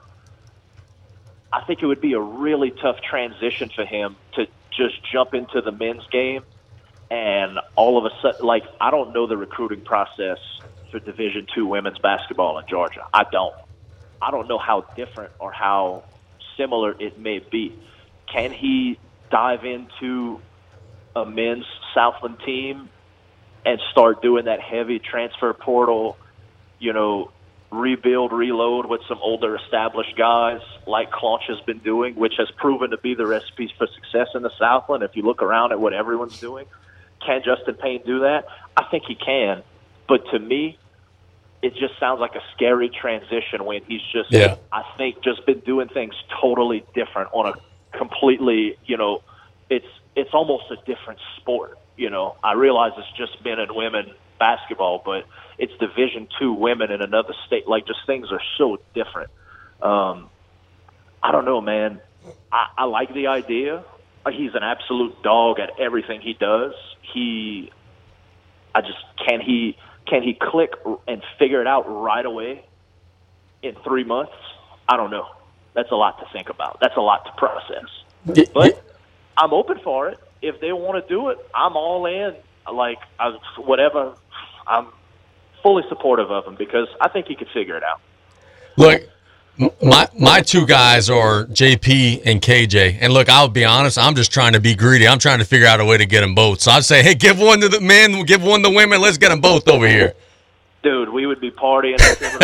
[1.53, 5.63] I think it would be a really tough transition for him to just jump into
[5.63, 6.43] the men's game
[7.11, 10.39] and all of a sudden like I don't know the recruiting process
[10.91, 13.05] for Division 2 women's basketball in Georgia.
[13.15, 13.55] I don't.
[14.21, 16.05] I don't know how different or how
[16.57, 17.79] similar it may be.
[18.33, 18.99] Can he
[19.31, 20.41] dive into
[21.15, 22.89] a men's Southland team
[23.65, 26.17] and start doing that heavy transfer portal,
[26.79, 27.31] you know,
[27.71, 32.91] rebuild, reload with some older established guys like Claunch has been doing, which has proven
[32.91, 35.03] to be the recipe for success in the Southland.
[35.03, 36.67] If you look around at what everyone's doing,
[37.25, 38.47] can Justin Payne do that?
[38.77, 39.63] I think he can.
[40.07, 40.79] But to me,
[41.63, 44.57] it just sounds like a scary transition when he's just, Yeah.
[44.71, 49.23] I think, just been doing things totally different on a completely, you know,
[49.71, 51.79] it's it's almost a different sport.
[51.97, 55.27] You know, I realize it's just men and women basketball, but
[55.59, 57.69] it's Division two women in another state.
[57.69, 59.31] Like, just things are so different.
[59.81, 60.29] Um,
[61.23, 62.01] I don't know, man.
[62.53, 63.85] I, I like the idea.
[64.33, 66.73] He's an absolute dog at everything he does.
[67.13, 67.71] He,
[68.75, 69.77] I just can he
[70.07, 70.73] can he click
[71.07, 72.65] and figure it out right away
[73.63, 74.33] in three months?
[74.89, 75.27] I don't know.
[75.75, 76.79] That's a lot to think about.
[76.81, 77.89] That's a lot to process.
[78.53, 78.83] But
[79.37, 80.19] I'm open for it.
[80.45, 82.35] If they want to do it, I'm all in.
[82.71, 84.15] Like I, whatever,
[84.67, 84.89] I'm
[85.63, 88.01] fully supportive of him because I think he could figure it out.
[88.77, 89.09] Look,
[89.83, 92.99] my my two guys are JP and KJ.
[93.01, 95.07] And look, I'll be honest, I'm just trying to be greedy.
[95.07, 96.61] I'm trying to figure out a way to get them both.
[96.61, 99.01] So I'd say, hey, give one to the men, give one to the women.
[99.01, 100.15] Let's get them both over here.
[100.83, 101.95] Dude, we would be partying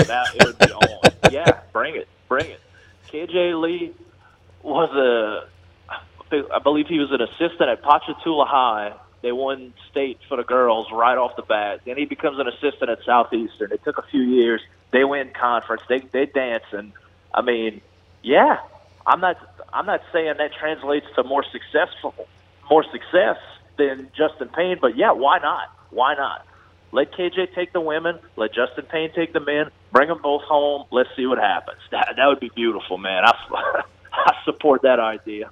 [0.02, 1.32] about it would be on.
[1.32, 2.60] Yeah, bring it, bring it.
[3.08, 3.92] KJ Lee
[4.62, 5.48] was a,
[6.32, 8.94] I believe he was an assistant at Ponchatoula High.
[9.22, 11.80] They won state for the girls right off the bat.
[11.84, 13.72] Then he becomes an assistant at Southeastern.
[13.72, 14.62] It took a few years.
[14.92, 15.82] They win conference.
[15.88, 16.92] They they dance and
[17.34, 17.80] I mean,
[18.22, 18.58] yeah.
[19.06, 19.36] I'm not
[19.72, 22.14] I'm not saying that translates to more successful
[22.70, 23.36] more success
[23.76, 25.68] than Justin Payne, but yeah, why not?
[25.90, 26.46] Why not?
[26.92, 28.18] Let KJ take the women.
[28.36, 29.70] Let Justin Payne take the men.
[29.92, 30.86] Bring them both home.
[30.90, 31.78] Let's see what happens.
[31.90, 33.24] That that would be beautiful, man.
[33.24, 33.34] I
[34.12, 35.50] I support that idea.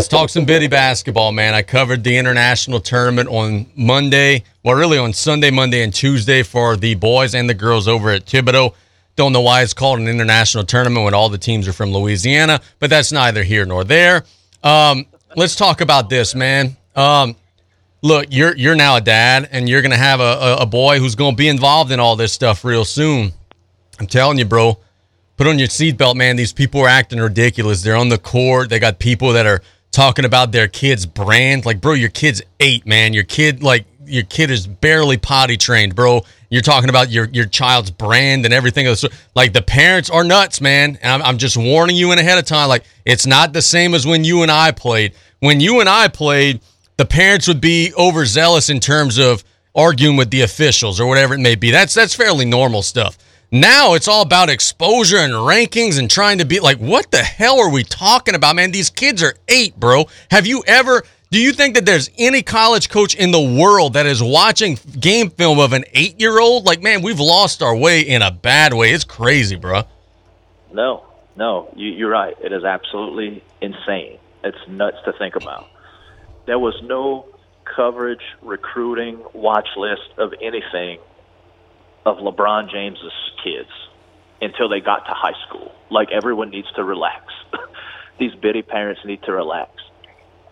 [0.00, 1.52] Let's talk some Biddy basketball, man.
[1.52, 6.74] I covered the international tournament on Monday, well, really on Sunday, Monday, and Tuesday for
[6.74, 8.72] the boys and the girls over at Thibodaux.
[9.16, 12.62] Don't know why it's called an international tournament when all the teams are from Louisiana,
[12.78, 14.24] but that's neither here nor there.
[14.62, 15.04] Um,
[15.36, 16.78] let's talk about this, man.
[16.96, 17.36] Um,
[18.00, 21.14] look, you're you're now a dad, and you're gonna have a, a, a boy who's
[21.14, 23.32] gonna be involved in all this stuff real soon.
[23.98, 24.78] I'm telling you, bro.
[25.36, 26.36] Put on your seatbelt, man.
[26.36, 27.82] These people are acting ridiculous.
[27.82, 28.70] They're on the court.
[28.70, 31.66] They got people that are talking about their kid's brand.
[31.66, 33.12] Like, bro, your kid's eight, man.
[33.12, 36.22] Your kid, like, your kid is barely potty trained, bro.
[36.48, 38.92] You're talking about your your child's brand and everything.
[39.34, 40.98] Like, the parents are nuts, man.
[41.02, 42.68] I'm, I'm just warning you in ahead of time.
[42.68, 45.14] Like, it's not the same as when you and I played.
[45.38, 46.60] When you and I played,
[46.96, 51.40] the parents would be overzealous in terms of arguing with the officials or whatever it
[51.40, 51.70] may be.
[51.70, 53.16] That's that's fairly normal stuff.
[53.52, 57.58] Now it's all about exposure and rankings and trying to be like, what the hell
[57.58, 58.70] are we talking about, man?
[58.70, 60.06] These kids are eight, bro.
[60.30, 61.02] Have you ever?
[61.32, 65.30] Do you think that there's any college coach in the world that is watching game
[65.30, 66.64] film of an eight year old?
[66.64, 68.92] Like, man, we've lost our way in a bad way.
[68.92, 69.82] It's crazy, bro.
[70.72, 71.04] No,
[71.36, 72.36] no, you, you're right.
[72.40, 74.18] It is absolutely insane.
[74.44, 75.68] It's nuts to think about.
[76.46, 77.26] There was no
[77.64, 80.98] coverage, recruiting, watch list of anything
[82.04, 83.70] of LeBron James's kids
[84.40, 85.72] until they got to high school.
[85.90, 87.24] Like everyone needs to relax.
[88.18, 89.70] These biddy parents need to relax.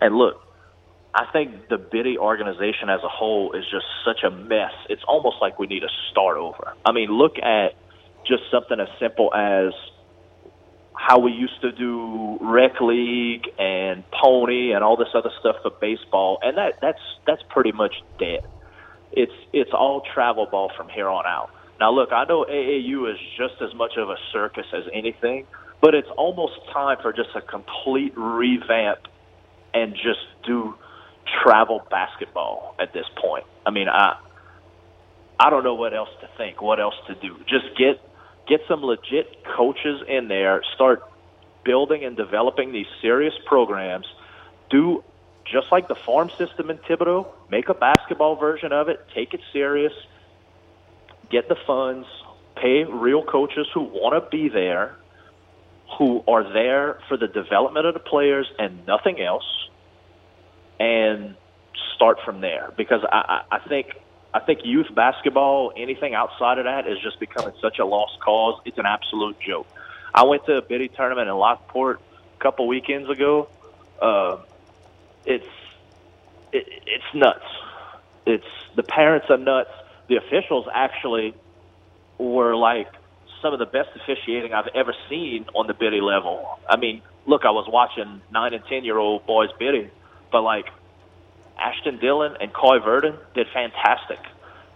[0.00, 0.42] And look,
[1.14, 4.72] I think the biddy organization as a whole is just such a mess.
[4.88, 6.74] It's almost like we need to start over.
[6.84, 7.74] I mean, look at
[8.26, 9.72] just something as simple as
[10.94, 15.70] how we used to do rec league and pony and all this other stuff for
[15.70, 18.44] baseball, and that that's that's pretty much dead.
[19.12, 21.50] It's it's all travel ball from here on out.
[21.80, 25.46] Now, look, I know AAU is just as much of a circus as anything,
[25.80, 29.00] but it's almost time for just a complete revamp
[29.72, 30.74] and just do
[31.42, 33.44] travel basketball at this point.
[33.64, 34.16] I mean, I
[35.38, 37.36] I don't know what else to think, what else to do.
[37.48, 38.00] Just get
[38.48, 41.02] get some legit coaches in there, start
[41.64, 44.06] building and developing these serious programs.
[44.70, 45.04] Do
[45.50, 49.40] just like the farm system in Thibodaux, make a basketball version of it, take it
[49.52, 49.92] serious,
[51.30, 52.06] get the funds,
[52.56, 54.96] pay real coaches who want to be there,
[55.98, 59.68] who are there for the development of the players and nothing else,
[60.78, 61.34] and
[61.94, 62.72] start from there.
[62.76, 63.94] Because I, I, I think
[64.32, 68.61] I think youth basketball, anything outside of that, is just becoming such a lost cause.
[68.66, 69.66] It's an absolute joke.
[70.14, 72.00] I went to a biddy tournament in Lockport
[72.37, 73.48] a couple weekends ago.
[74.00, 74.38] Uh,
[75.24, 75.46] it's
[76.52, 77.44] it, it's nuts.
[78.26, 78.44] It's
[78.76, 79.70] the parents are nuts.
[80.09, 81.35] The officials actually
[82.18, 82.88] were like
[83.42, 86.59] some of the best officiating I've ever seen on the biddy level.
[86.68, 89.90] I mean, look, I was watching nine and ten year old boys biddy,
[90.33, 90.66] but like
[91.59, 94.18] Ashton Dillon and Coy Verdon did fantastic.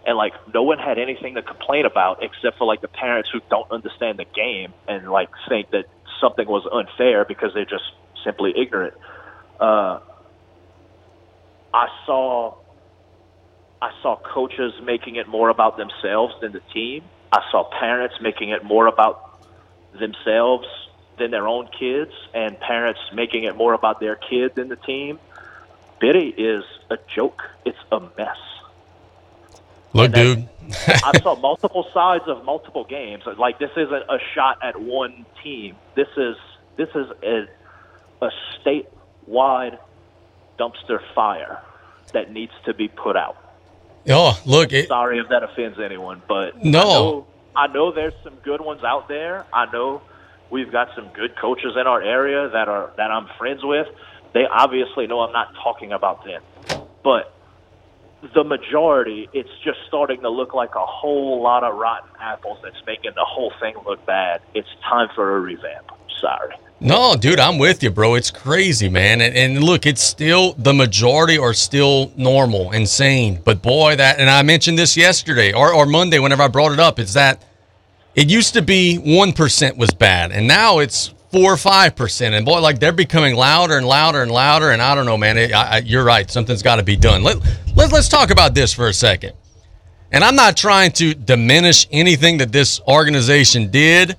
[0.05, 3.39] And like no one had anything to complain about except for like the parents who
[3.49, 5.85] don't understand the game and like think that
[6.19, 7.91] something was unfair because they're just
[8.23, 8.93] simply ignorant.
[9.59, 9.99] Uh,
[11.73, 12.55] I saw
[13.81, 17.03] I saw coaches making it more about themselves than the team.
[17.31, 19.41] I saw parents making it more about
[19.99, 20.67] themselves
[21.17, 25.19] than their own kids, and parents making it more about their kid than the team.
[25.99, 27.43] Biddy is a joke.
[27.65, 28.37] It's a mess.
[29.93, 30.47] Look, dude.
[30.87, 33.23] I saw multiple sides of multiple games.
[33.37, 35.75] Like this isn't a shot at one team.
[35.95, 36.35] This is
[36.77, 37.47] this is a,
[38.21, 39.77] a statewide
[40.59, 41.61] dumpster fire
[42.13, 43.37] that needs to be put out.
[44.09, 44.73] Oh, look!
[44.73, 46.79] It, Sorry if that offends anyone, but No.
[46.81, 49.45] I know, I know there's some good ones out there.
[49.53, 50.01] I know
[50.49, 53.87] we've got some good coaches in our area that are that I'm friends with.
[54.33, 56.41] They obviously know I'm not talking about them,
[57.03, 57.33] but
[58.33, 62.81] the majority, it's just starting to look like a whole lot of rotten apples that's
[62.85, 64.41] making the whole thing look bad.
[64.53, 65.91] It's time for a revamp.
[66.21, 66.55] Sorry.
[66.79, 68.15] No, dude, I'm with you, bro.
[68.15, 69.21] It's crazy, man.
[69.21, 73.41] And, and look, it's still the majority are still normal insane.
[73.43, 76.79] But boy, that and I mentioned this yesterday or, or Monday whenever I brought it
[76.79, 76.99] up.
[76.99, 77.43] It's that
[78.15, 82.35] it used to be one percent was bad, and now it's four or five percent.
[82.35, 84.71] And boy, like they're becoming louder and louder and louder.
[84.71, 85.37] And I don't know, man.
[85.37, 86.29] It, I, I, you're right.
[86.31, 87.23] Something's got to be done.
[87.23, 87.37] Let,
[87.75, 89.33] let let's talk about this for a second.
[90.11, 94.15] And I'm not trying to diminish anything that this organization did.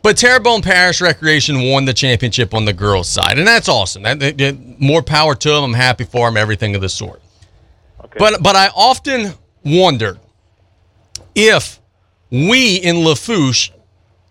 [0.00, 4.04] But Terrebonne Parish Recreation won the championship on the girls' side, and that's awesome.
[4.04, 5.64] That, that- more power to them.
[5.64, 6.36] I'm happy for them.
[6.36, 7.20] Everything of the sort.
[8.16, 10.18] But but I often wondered
[11.34, 11.80] if
[12.30, 13.72] we in Lafourche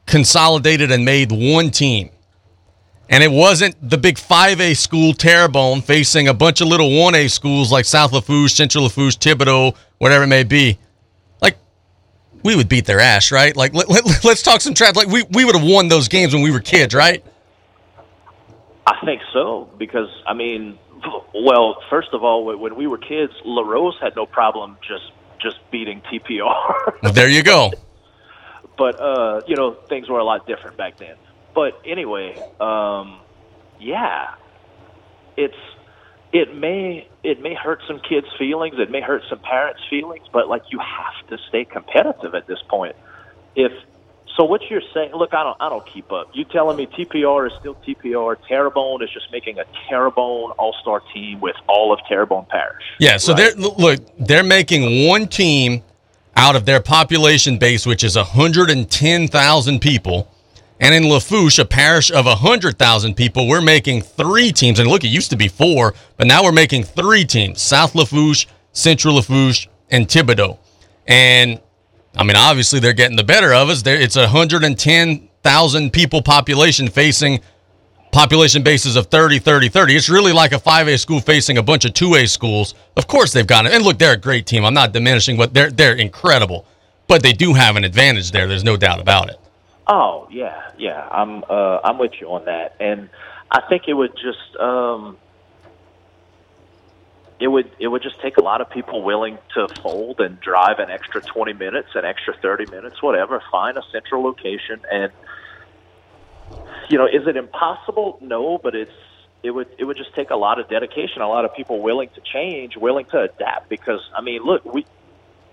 [0.07, 2.09] consolidated and made one team,
[3.09, 7.71] and it wasn't the big 5A school Terrebonne facing a bunch of little 1A schools
[7.71, 10.77] like South Lafourche, Central Lafourche, Thibodaux, whatever it may be.
[11.41, 11.57] Like
[12.43, 13.55] we would beat their ass, right?
[13.55, 14.95] Like let, let, let's talk some trash.
[14.95, 17.23] Like we, we would have won those games when we were kids, right?
[18.85, 20.79] I think so because I mean,
[21.35, 25.57] well, first of all, when- when we were kids, Larose had no problem just just
[25.71, 27.01] beating TPR.
[27.03, 27.71] Well, there you go.
[28.77, 31.15] but uh, you know, things were a lot different back then.
[31.53, 33.19] But anyway, um,
[33.79, 34.35] yeah,
[35.35, 35.55] it's
[36.31, 40.47] it may it may hurt some kids' feelings, it may hurt some parents' feelings, but
[40.47, 42.95] like you have to stay competitive at this point.
[43.55, 43.71] If
[44.37, 45.13] so, what you're saying?
[45.13, 46.29] Look, I don't I don't keep up.
[46.33, 48.37] You telling me TPR is still TPR?
[48.47, 52.83] Terrebonne is just making a Terrebonne All Star team with all of Terrebonne Parish.
[52.99, 55.81] Yeah, so they're look, they're making one team
[56.37, 60.31] out of their population base, which is 110,000 people.
[60.79, 64.77] And in Lafourche, a parish of 100,000 people, we're making three teams.
[64.77, 68.47] And look, it used to be four, but now we're making three teams South Lafourche,
[68.71, 70.59] Central Lafourche, and Thibodaux.
[71.07, 71.59] And
[72.15, 73.81] I mean, obviously, they're getting the better of us.
[73.81, 77.41] There, it's a 110,000 people population facing
[78.17, 79.95] population bases of 30, 30, 30.
[79.95, 82.73] It's really like a 5A school facing a bunch of 2A schools.
[82.95, 83.73] Of course they've got it.
[83.73, 84.65] And look, they're a great team.
[84.65, 86.65] I'm not diminishing, but they're they're incredible.
[87.05, 88.47] But they do have an advantage there.
[88.47, 89.39] There's no doubt about it.
[89.85, 91.07] Oh yeah, yeah.
[91.11, 93.07] I'm uh, I'm with you on that, and
[93.51, 95.15] I think it would just um,
[97.39, 100.79] it would it would just take a lot of people willing to fold and drive
[100.79, 103.43] an extra 20 minutes, an extra 30 minutes, whatever.
[103.51, 105.11] Find a central location, and
[106.89, 108.17] you know, is it impossible?
[108.21, 108.91] No, but it's
[109.43, 112.09] it would it would just take a lot of dedication, a lot of people willing
[112.15, 113.69] to change, willing to adapt.
[113.69, 114.85] Because I mean, look, we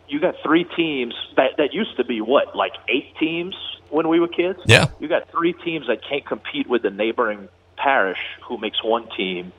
[0.08, 3.54] you got three teams that that used to be what like eight teams
[3.90, 4.58] when we were kids.
[4.66, 4.86] Yeah.
[4.98, 8.18] You got three teams that can't compete with the neighboring parish
[8.48, 9.52] who makes one team.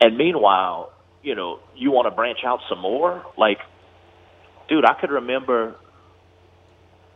[0.00, 0.92] And meanwhile,
[1.22, 3.24] you know, you want to branch out some more.
[3.38, 3.58] Like,
[4.68, 5.76] dude, I could remember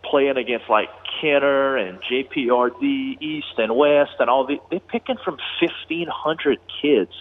[0.03, 0.89] playing against like
[1.21, 7.13] Kenner and JPRD East and West and all the they're picking from fifteen hundred kids,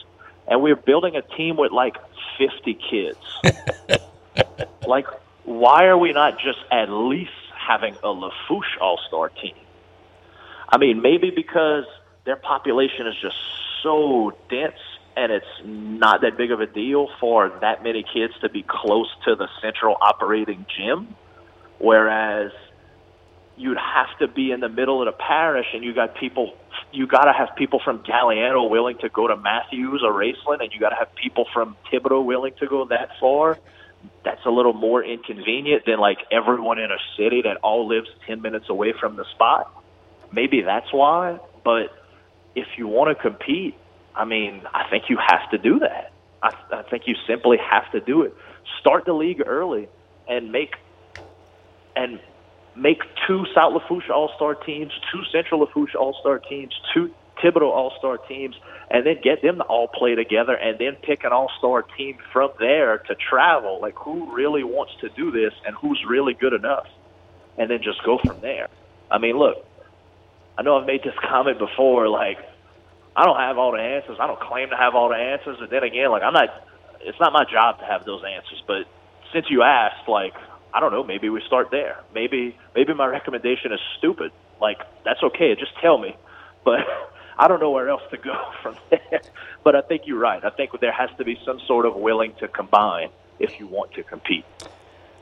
[0.48, 1.96] and we're building a team with like
[2.38, 3.20] fifty kids.
[4.88, 5.08] like,
[5.44, 9.56] why are we not just at least having a Lafourche All Star team?
[10.68, 11.86] I mean, maybe because
[12.26, 13.38] their population is just
[13.82, 14.76] so dense
[15.20, 19.10] and it's not that big of a deal for that many kids to be close
[19.26, 21.16] to the central operating gym.
[21.80, 22.52] Whereas
[23.60, 26.56] you'd have to be in the middle of the parish and you got people
[26.94, 30.72] you got to have people from Galliano willing to go to Matthews or Raceland and
[30.74, 33.60] you got to have people from Thibodaux willing to go that far.
[34.24, 38.42] That's a little more inconvenient than like everyone in a city that all lives 10
[38.42, 39.72] minutes away from the spot.
[40.32, 41.94] Maybe that's why but
[42.56, 43.76] if you want to compete
[44.16, 46.14] I mean I think you have to do that.
[46.42, 48.34] I, I think you simply have to do it.
[48.80, 49.90] Start the league early
[50.30, 50.76] and make
[51.94, 52.22] and
[52.80, 57.12] make two South Lafourche All Star teams, two Central Lafourche All Star teams, two
[57.44, 58.56] Thibodaux All Star teams,
[58.90, 62.18] and then get them to all play together, and then pick an All Star team
[62.34, 63.80] from there to travel.
[63.82, 66.88] Like who really wants to do this, and who's really good enough,
[67.58, 68.68] and then just go from there.
[69.12, 69.66] I mean, look,
[70.58, 72.10] I know I've made this comment before.
[72.10, 72.38] Like,
[73.16, 74.18] I don't have all the answers.
[74.20, 76.50] I don't claim to have all the answers, and then again, like I'm not.
[77.02, 78.84] It's not my job to have those answers, but
[79.32, 80.34] since you asked, like
[80.74, 82.00] I don't know, maybe we start there.
[82.14, 84.32] Maybe maybe my recommendation is stupid.
[84.62, 86.16] Like that's okay, just tell me.
[86.64, 86.82] But
[87.40, 89.22] I don't know where else to go from there.
[89.64, 90.44] But I think you're right.
[90.44, 93.10] I think there has to be some sort of willing to combine
[93.40, 94.46] if you want to compete.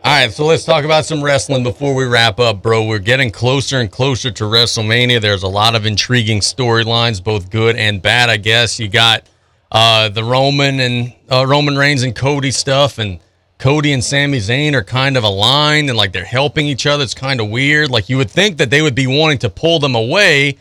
[0.03, 2.85] All right, so let's talk about some wrestling before we wrap up, bro.
[2.85, 5.19] We're getting closer and closer to WrestleMania.
[5.19, 8.79] There's a lot of intriguing storylines, both good and bad, I guess.
[8.79, 9.27] You got
[9.71, 13.19] uh, the Roman and uh, Roman Reigns and Cody stuff, and
[13.57, 17.03] Cody and Sami Zayn are kind of aligned and like they're helping each other.
[17.03, 17.89] It's kind of weird.
[17.89, 20.57] Like you would think that they would be wanting to pull them away.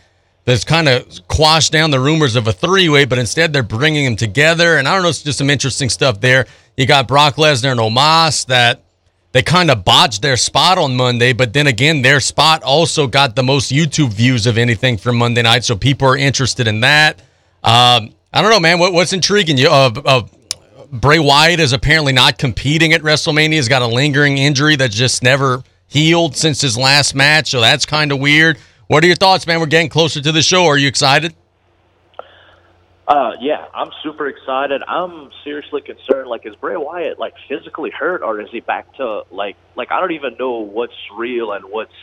[0.47, 4.05] That's kind of quashed down the rumors of a three way, but instead they're bringing
[4.05, 4.79] them together.
[4.79, 6.47] And I don't know, it's just some interesting stuff there.
[6.77, 8.83] You got Brock Lesnar and Omos that
[9.33, 13.37] they kind of botched their spot on Monday, but then again, their spot also got
[13.37, 15.65] the most YouTube views of anything from Monday night.
[15.65, 17.19] So people are interested in that.
[17.63, 18.79] Um, I don't know, man.
[18.79, 19.69] What, what's intriguing you?
[19.69, 20.27] Uh,
[20.91, 23.53] Bray Wyatt is apparently not competing at WrestleMania.
[23.55, 27.87] He's got a lingering injury that's just never healed since his last match, so that's
[27.87, 28.59] kind of weird.
[28.89, 29.61] What are your thoughts, man?
[29.61, 30.67] We're getting closer to the show.
[30.67, 31.35] Are you excited?
[33.09, 34.83] Uh, yeah, I'm super excited.
[34.89, 36.29] I'm seriously concerned.
[36.29, 40.01] Like, is Bray Wyatt like physically hurt, or is he back to like like I
[40.01, 41.95] don't even know what's real and what's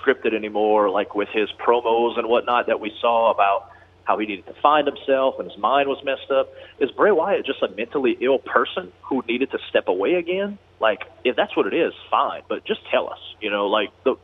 [0.00, 0.90] scripted anymore.
[0.90, 3.70] Like with his promos and whatnot that we saw about
[4.08, 6.48] how he needed to find himself and his mind was messed up.
[6.80, 10.58] Is Bray Wyatt just a mentally ill person who needed to step away again?
[10.80, 13.18] Like, if that's what it is, fine, but just tell us.
[13.42, 14.16] You know, like the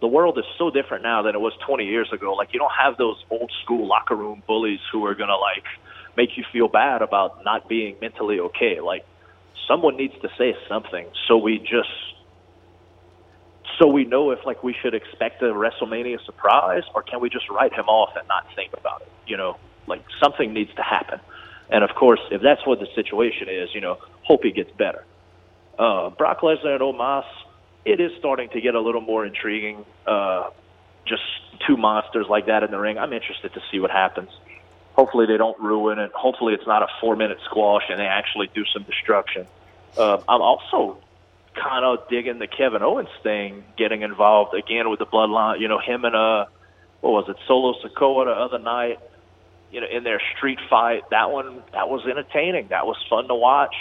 [0.00, 2.34] the world is so different now than it was 20 years ago.
[2.34, 5.64] Like, you don't have those old school locker room bullies who are gonna like
[6.16, 8.80] make you feel bad about not being mentally okay.
[8.80, 9.06] Like,
[9.68, 11.94] someone needs to say something so we just
[13.80, 17.48] so we know if like we should expect a WrestleMania surprise or can we just
[17.48, 19.08] write him off and not think about it?
[19.26, 19.56] You know,
[19.86, 21.18] like something needs to happen.
[21.70, 25.04] And of course, if that's what the situation is, you know, hope he gets better.
[25.78, 27.24] Uh, Brock Lesnar and Omos,
[27.86, 29.86] it is starting to get a little more intriguing.
[30.06, 30.50] Uh,
[31.06, 31.22] just
[31.66, 32.98] two monsters like that in the ring.
[32.98, 34.28] I'm interested to see what happens.
[34.92, 36.12] Hopefully they don't ruin it.
[36.12, 39.46] Hopefully it's not a four minute squash and they actually do some destruction.
[39.96, 40.98] Uh, I'm also
[41.54, 45.60] kind of digging the Kevin Owens thing, getting involved again with the bloodline.
[45.60, 46.46] You know, him and uh,
[47.00, 48.98] what was it, Solo Sikoa the other night.
[49.70, 52.68] You know, in their street fight, that one that was entertaining.
[52.70, 53.74] That was fun to watch.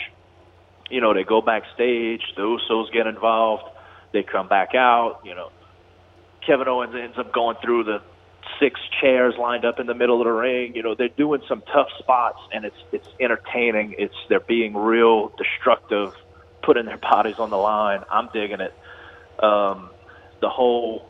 [0.89, 3.63] You know, they go backstage, the Usos get involved,
[4.11, 5.21] they come back out.
[5.23, 5.51] You know,
[6.45, 8.01] Kevin Owens ends up going through the
[8.59, 10.75] six chairs lined up in the middle of the ring.
[10.75, 13.95] You know, they're doing some tough spots, and it's it's entertaining.
[13.97, 16.13] It's they're being real destructive
[16.69, 18.03] putting their bodies on the line.
[18.11, 18.71] I'm digging it.
[19.43, 19.89] Um,
[20.39, 21.09] the whole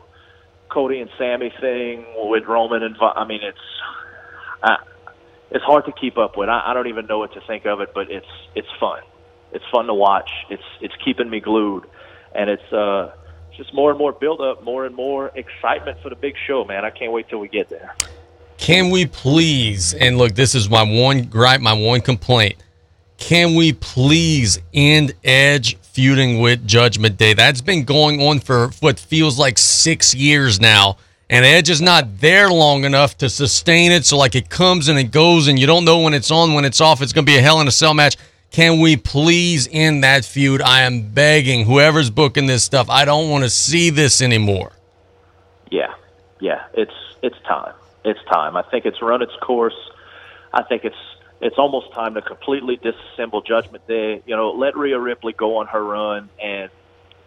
[0.70, 3.58] Cody and Sami thing with Roman and I mean it's
[4.62, 4.76] uh,
[5.50, 6.48] it's hard to keep up with.
[6.48, 9.02] I, I don't even know what to think of it, but it's it's fun.
[9.52, 10.30] It's fun to watch.
[10.48, 11.84] It's it's keeping me glued,
[12.34, 13.12] and it's uh,
[13.54, 16.86] just more and more build up, more and more excitement for the big show, man.
[16.86, 17.94] I can't wait till we get there.
[18.56, 19.92] Can we please?
[19.92, 22.56] And look, this is my one gripe, my one complaint
[23.20, 27.34] can we please end Edge feuding with Judgment Day?
[27.34, 30.96] That's been going on for what feels like six years now.
[31.28, 34.04] And Edge is not there long enough to sustain it.
[34.04, 36.64] So, like, it comes and it goes, and you don't know when it's on, when
[36.64, 37.02] it's off.
[37.02, 38.16] It's going to be a hell in a cell match.
[38.50, 40.60] Can we please end that feud?
[40.60, 42.90] I am begging whoever's booking this stuff.
[42.90, 44.72] I don't want to see this anymore.
[45.70, 45.94] Yeah,
[46.40, 47.74] yeah, it's it's time.
[48.04, 48.56] It's time.
[48.56, 49.76] I think it's run its course.
[50.52, 50.96] I think it's
[51.40, 54.22] it's almost time to completely disassemble Judgment Day.
[54.26, 56.70] You know, let Rhea Ripley go on her run and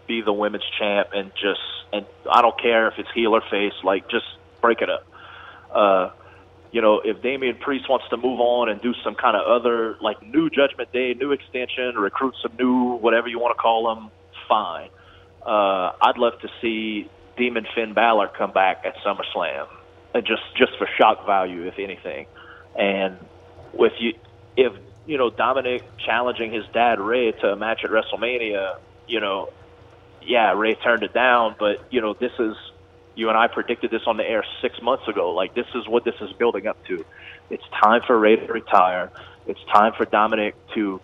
[0.08, 1.62] be the women's champ, and just
[1.92, 4.26] and I don't care if it's heel or face, like just
[4.62, 5.08] break it up.
[5.72, 6.10] Uh,
[6.72, 9.96] you know, if Damian Priest wants to move on and do some kind of other
[10.02, 14.12] like new Judgment Day, new extension, recruit some new whatever you want to call them,
[14.48, 14.90] fine.
[15.46, 19.68] Uh, I'd love to see Demon Finn Balor come back at SummerSlam,
[20.14, 22.28] uh, just just for shock value, if anything.
[22.76, 23.18] And
[23.74, 24.14] with you,
[24.56, 24.74] if
[25.06, 29.50] you know Dominic challenging his dad Rey to a match at WrestleMania, you know,
[30.22, 32.56] yeah, Rey turned it down, but you know this is
[33.16, 35.32] you and I predicted this on the air six months ago.
[35.32, 37.06] Like this is what this is building up to.
[37.50, 39.12] It's time for Rey to retire.
[39.46, 41.02] It's time for Dominic to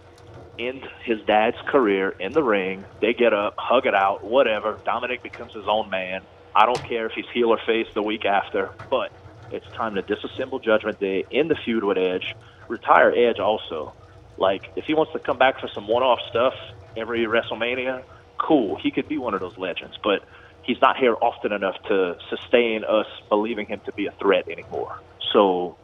[0.57, 2.85] end his dad's career in the ring.
[3.01, 4.79] They get up, hug it out, whatever.
[4.85, 6.21] Dominic becomes his own man.
[6.55, 9.11] I don't care if he's heel or face the week after, but
[9.51, 12.35] it's time to disassemble Judgment Day in the feud with Edge.
[12.69, 13.93] Retire Edge also.
[14.37, 16.53] Like if he wants to come back for some one-off stuff
[16.95, 18.03] every WrestleMania,
[18.37, 18.77] cool.
[18.77, 20.23] He could be one of those legends, but
[20.63, 25.01] he's not here often enough to sustain us believing him to be a threat anymore.
[25.33, 25.77] So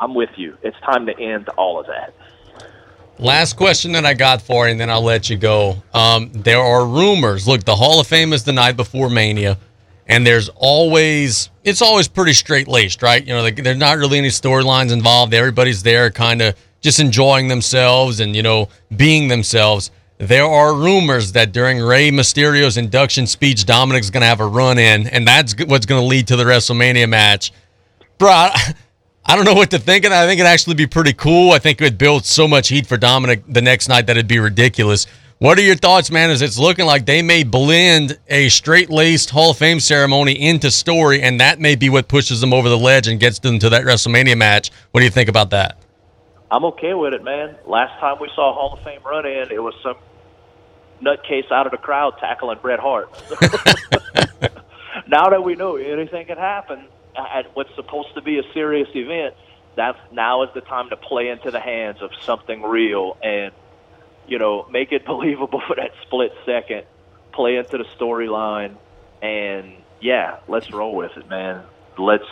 [0.00, 0.56] I'm with you.
[0.62, 2.14] It's time to end all of that.
[3.18, 5.82] Last question that I got for you, and then I'll let you go.
[5.92, 7.46] Um, there are rumors.
[7.46, 9.58] Look, the Hall of Fame is the night before Mania,
[10.06, 13.24] and there's always it's always pretty straight laced, right?
[13.24, 15.32] You know, like, there's not really any storylines involved.
[15.32, 19.90] Everybody's there, kind of just enjoying themselves and you know being themselves.
[20.18, 24.78] There are rumors that during Rey Mysterio's induction speech, Dominic's going to have a run
[24.78, 27.52] in, and that's what's going to lead to the WrestleMania match.
[28.18, 28.74] Bro, I,
[29.24, 30.12] I don't know what to think that.
[30.12, 31.52] I think it'd actually be pretty cool.
[31.52, 34.28] I think it would build so much heat for Dominic the next night that it'd
[34.28, 35.06] be ridiculous.
[35.42, 36.30] What are your thoughts, man?
[36.30, 40.70] As it's looking like they may blend a straight laced Hall of Fame ceremony into
[40.70, 43.68] story, and that may be what pushes them over the ledge and gets them to
[43.70, 44.70] that WrestleMania match.
[44.92, 45.78] What do you think about that?
[46.48, 47.56] I'm okay with it, man.
[47.66, 49.96] Last time we saw Hall of Fame run in, it was some
[51.02, 53.10] nutcase out of the crowd tackling Bret Hart.
[55.08, 56.86] now that we know anything can happen
[57.16, 59.34] at what's supposed to be a serious event,
[59.74, 63.52] that's now is the time to play into the hands of something real and
[64.26, 66.84] you know make it believable for that split second.
[67.32, 68.76] Play into the storyline,
[69.22, 71.64] and yeah, let's roll with it, man.
[71.96, 72.24] Let's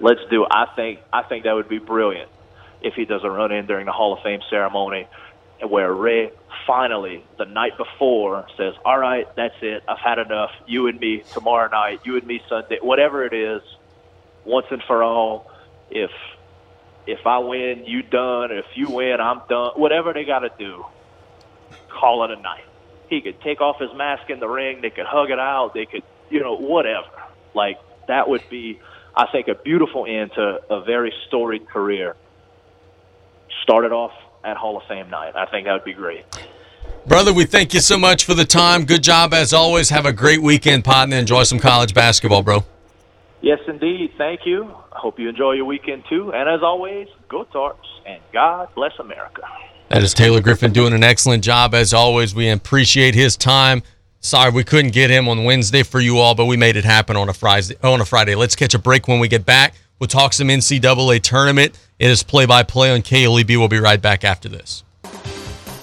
[0.00, 0.44] let's do.
[0.44, 0.48] It.
[0.50, 2.28] I think I think that would be brilliant
[2.80, 5.06] if he does a run in during the Hall of Fame ceremony
[5.68, 6.30] where Rey
[6.66, 9.82] finally, the night before, says, All right, that's it.
[9.88, 10.50] I've had enough.
[10.66, 13.62] You and me tomorrow night, you and me Sunday, whatever it is,
[14.44, 15.50] once and for all.
[15.90, 16.10] If
[17.06, 18.52] if I win, you done.
[18.52, 19.72] If you win, I'm done.
[19.76, 20.84] Whatever they got to do,
[21.88, 22.64] call it a night.
[23.08, 24.80] He could take off his mask in the ring.
[24.80, 25.74] They could hug it out.
[25.74, 27.08] They could, you know, whatever.
[27.54, 27.78] Like
[28.08, 28.80] that would be,
[29.14, 32.16] I think, a beautiful end to a very storied career.
[33.62, 34.12] Started off
[34.44, 35.36] at Hall of Fame night.
[35.36, 36.24] I think that would be great.
[37.06, 38.84] Brother, we thank you so much for the time.
[38.84, 39.90] Good job as always.
[39.90, 41.16] Have a great weekend, partner.
[41.16, 42.64] Enjoy some college basketball, bro.
[43.42, 44.12] Yes, indeed.
[44.16, 44.72] Thank you.
[44.92, 46.32] I hope you enjoy your weekend too.
[46.32, 47.76] And as always, go Tarps
[48.06, 49.42] and God bless America.
[49.88, 52.34] That is Taylor Griffin doing an excellent job as always.
[52.34, 53.82] We appreciate his time.
[54.20, 57.16] Sorry we couldn't get him on Wednesday for you all, but we made it happen
[57.16, 57.74] on a Friday.
[57.82, 58.36] On a Friday.
[58.36, 59.74] Let's catch a break when we get back.
[59.98, 61.76] We'll talk some NCAA tournament.
[61.98, 63.58] It is play by play on KLEB.
[63.58, 64.84] We'll be right back after this.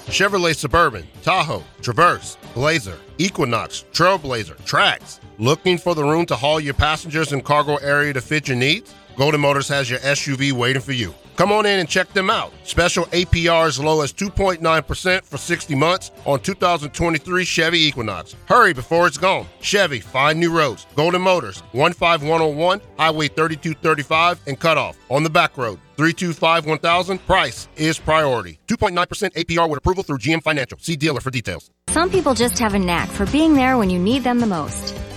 [0.06, 5.20] Chevrolet Suburban, Tahoe, Traverse, Blazer, Equinox, Trailblazer, Trax.
[5.40, 8.94] Looking for the room to haul your passengers and cargo area to fit your needs?
[9.16, 11.14] Golden Motors has your SUV waiting for you.
[11.36, 12.52] Come on in and check them out.
[12.64, 18.36] Special APR as low as 2.9% for 60 months on 2023 Chevy Equinox.
[18.44, 19.46] Hurry before it's gone.
[19.62, 20.86] Chevy, find new roads.
[20.94, 24.98] Golden Motors, 15101, Highway 3235, and Cutoff.
[25.08, 27.18] On the back road, 325 1000.
[27.26, 28.58] Price is priority.
[28.68, 28.92] 2.9%
[29.32, 30.76] APR with approval through GM Financial.
[30.80, 31.70] See dealer for details.
[31.88, 34.99] Some people just have a knack for being there when you need them the most.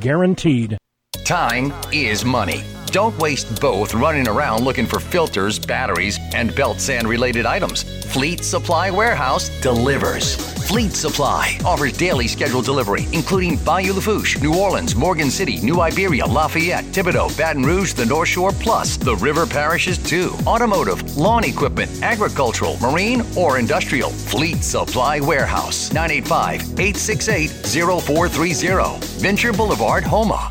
[0.00, 0.78] guaranteed.
[1.24, 2.62] Time is money.
[2.86, 7.82] Don't waste both running around looking for filters, batteries, and belt sand related items.
[8.12, 10.53] Fleet Supply Warehouse delivers.
[10.64, 16.24] Fleet Supply offers daily scheduled delivery, including Bayou Lafourche, New Orleans, Morgan City, New Iberia,
[16.24, 20.30] Lafayette, Thibodaux, Baton Rouge, the North Shore, plus the river parishes too.
[20.46, 24.08] Automotive, lawn equipment, agricultural, marine, or industrial.
[24.08, 27.50] Fleet Supply Warehouse, 985 868
[28.00, 29.06] 0430.
[29.20, 30.50] Venture Boulevard, Houma.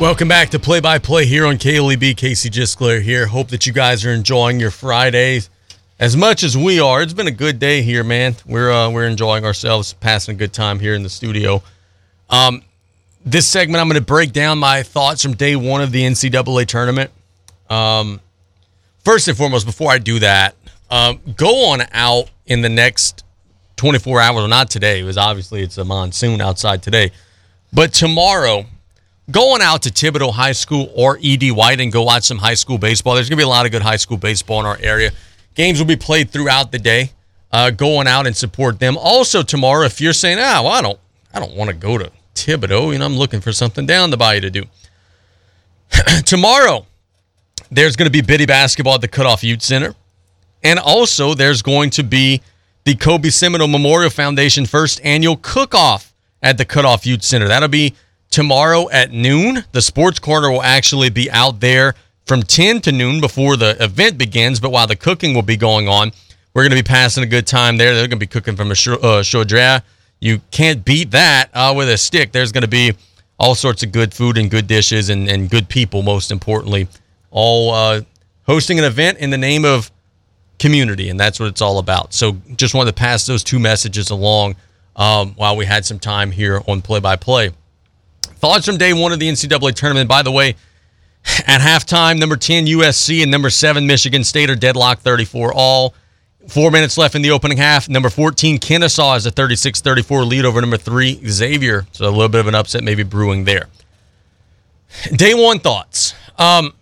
[0.00, 2.16] Welcome back to Play by Play here on KLEB.
[2.16, 3.26] Casey Gisclair here.
[3.26, 5.48] Hope that you guys are enjoying your Fridays
[6.00, 7.00] as much as we are.
[7.00, 8.34] It's been a good day here, man.
[8.44, 11.62] We're uh, we're enjoying ourselves, passing a good time here in the studio.
[12.28, 12.62] Um,
[13.24, 16.66] this segment, I'm going to break down my thoughts from day one of the NCAA
[16.66, 17.12] tournament.
[17.70, 18.20] Um,
[19.04, 20.56] first and foremost, before I do that,
[20.90, 23.24] um, go on out in the next
[23.76, 24.44] 24 hours.
[24.44, 27.12] or not today, because obviously it's a monsoon outside today,
[27.72, 28.66] but tomorrow
[29.30, 32.78] going out to Thibodaux High School or ED White and go watch some high school
[32.78, 33.14] baseball.
[33.14, 35.12] There's going to be a lot of good high school baseball in our area.
[35.54, 37.10] Games will be played throughout the day.
[37.52, 38.98] Uh, going out and support them.
[38.98, 40.98] Also tomorrow, if you're saying, ah, well, I don't,
[41.32, 44.16] I don't want to go to Thibodaux, you know, I'm looking for something down the
[44.16, 44.64] bayou to do.
[46.24, 46.84] tomorrow,
[47.70, 49.94] there's going to be Biddy basketball at the Cutoff Youth Center,
[50.64, 52.42] and also there's going to be
[52.82, 56.12] the Kobe Seminole Memorial Foundation first annual cook-off
[56.42, 57.46] at the Cutoff Youth Center.
[57.46, 57.94] That'll be
[58.34, 59.64] tomorrow at noon.
[59.70, 61.94] The sports corner will actually be out there
[62.26, 65.86] from 10 to noon before the event begins, but while the cooking will be going
[65.86, 66.10] on,
[66.52, 67.94] we're going to be passing a good time there.
[67.94, 69.82] They're going to be cooking from a uh, chaudre.
[70.20, 72.32] You can't beat that uh, with a stick.
[72.32, 72.94] There's going to be
[73.38, 76.88] all sorts of good food and good dishes and, and good people, most importantly,
[77.30, 78.00] all uh,
[78.48, 79.92] hosting an event in the name of
[80.58, 82.12] community, and that's what it's all about.
[82.12, 84.56] So just wanted to pass those two messages along
[84.96, 87.52] um, while we had some time here on play by play.
[88.44, 90.06] Thoughts from day one of the NCAA tournament.
[90.06, 90.56] By the way,
[91.46, 95.94] at halftime, number 10 USC and number 7 Michigan State are deadlocked 34 all.
[96.48, 97.88] Four minutes left in the opening half.
[97.88, 101.86] Number 14 Kennesaw is a 36 34 lead over number 3 Xavier.
[101.92, 103.68] So a little bit of an upset maybe brewing there.
[105.16, 106.12] Day one thoughts.
[106.36, 106.74] Um,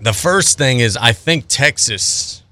[0.00, 2.42] the first thing is I think Texas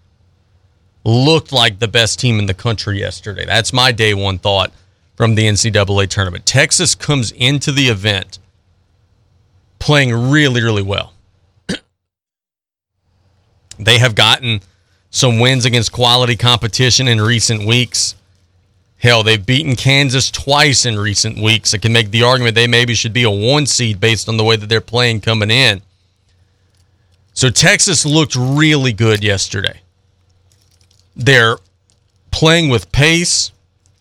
[1.05, 3.47] looked like the best team in the country yesterday.
[3.47, 4.73] That's my day one thought
[5.17, 6.47] from the NCAA tournament.
[6.47, 8.39] Texas comes into the event
[9.79, 11.13] playing really, really well.
[13.79, 14.61] they have gotten
[15.11, 18.15] some wins against quality competition in recent weeks.
[18.99, 21.75] Hell, they've beaten Kansas twice in recent weeks.
[21.75, 24.45] I can make the argument they maybe should be a one seed based on the
[24.45, 25.83] way that they're playing coming in.
[27.35, 29.81] So Texas looked really good yesterday.
[31.17, 31.59] They're
[32.31, 33.51] playing with pace.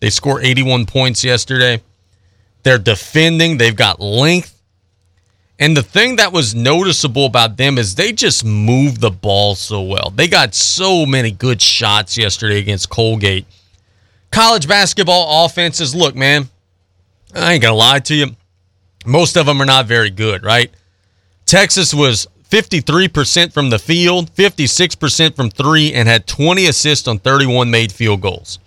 [0.02, 1.80] They scored 81 points yesterday.
[2.64, 4.60] They're defending, they've got length.
[5.60, 9.80] And the thing that was noticeable about them is they just move the ball so
[9.80, 10.12] well.
[10.12, 13.46] They got so many good shots yesterday against Colgate.
[14.32, 16.48] College basketball offenses, look, man,
[17.32, 18.26] I ain't going to lie to you.
[19.06, 20.72] Most of them are not very good, right?
[21.46, 27.70] Texas was 53% from the field, 56% from three, and had 20 assists on 31
[27.70, 28.58] made field goals.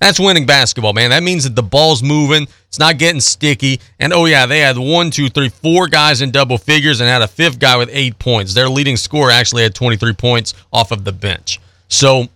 [0.00, 1.10] That's winning basketball, man.
[1.10, 3.80] That means that the ball's moving, It's not getting sticky.
[3.98, 7.20] And oh yeah, they had one, two, three, four guys in double figures and had
[7.20, 8.54] a fifth guy with eight points.
[8.54, 11.60] Their leading scorer actually had 23 points off of the bench.
[11.88, 12.28] So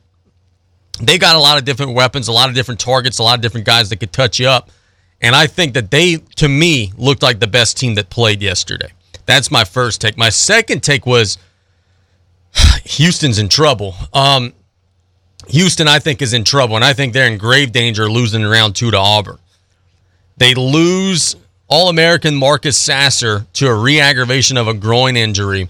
[1.00, 3.40] they got a lot of different weapons, a lot of different targets, a lot of
[3.40, 4.70] different guys that could touch you up.
[5.22, 8.92] And I think that they, to me, looked like the best team that played yesterday.
[9.24, 10.18] That's my first take.
[10.18, 11.38] My second take was
[12.84, 13.94] Houston's in trouble.
[14.12, 14.52] Um,
[15.48, 18.76] Houston, I think, is in trouble, and I think they're in grave danger losing round
[18.76, 19.38] two to Auburn.
[20.36, 21.36] They lose
[21.68, 25.68] All American Marcus Sasser to a re aggravation of a groin injury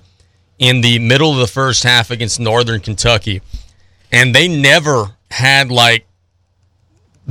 [0.58, 3.42] in the middle of the first half against Northern Kentucky.
[4.12, 6.06] And they never had like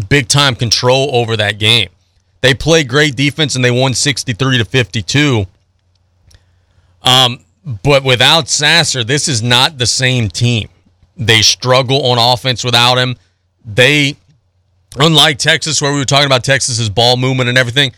[0.09, 1.89] big time control over that game.
[2.41, 5.45] They played great defense and they won 63 to 52.
[7.01, 7.39] Um,
[7.83, 10.67] but without Sasser, this is not the same team.
[11.17, 13.15] They struggle on offense without him.
[13.65, 14.17] They,
[14.97, 17.93] unlike Texas, where we were talking about Texas's ball movement and everything,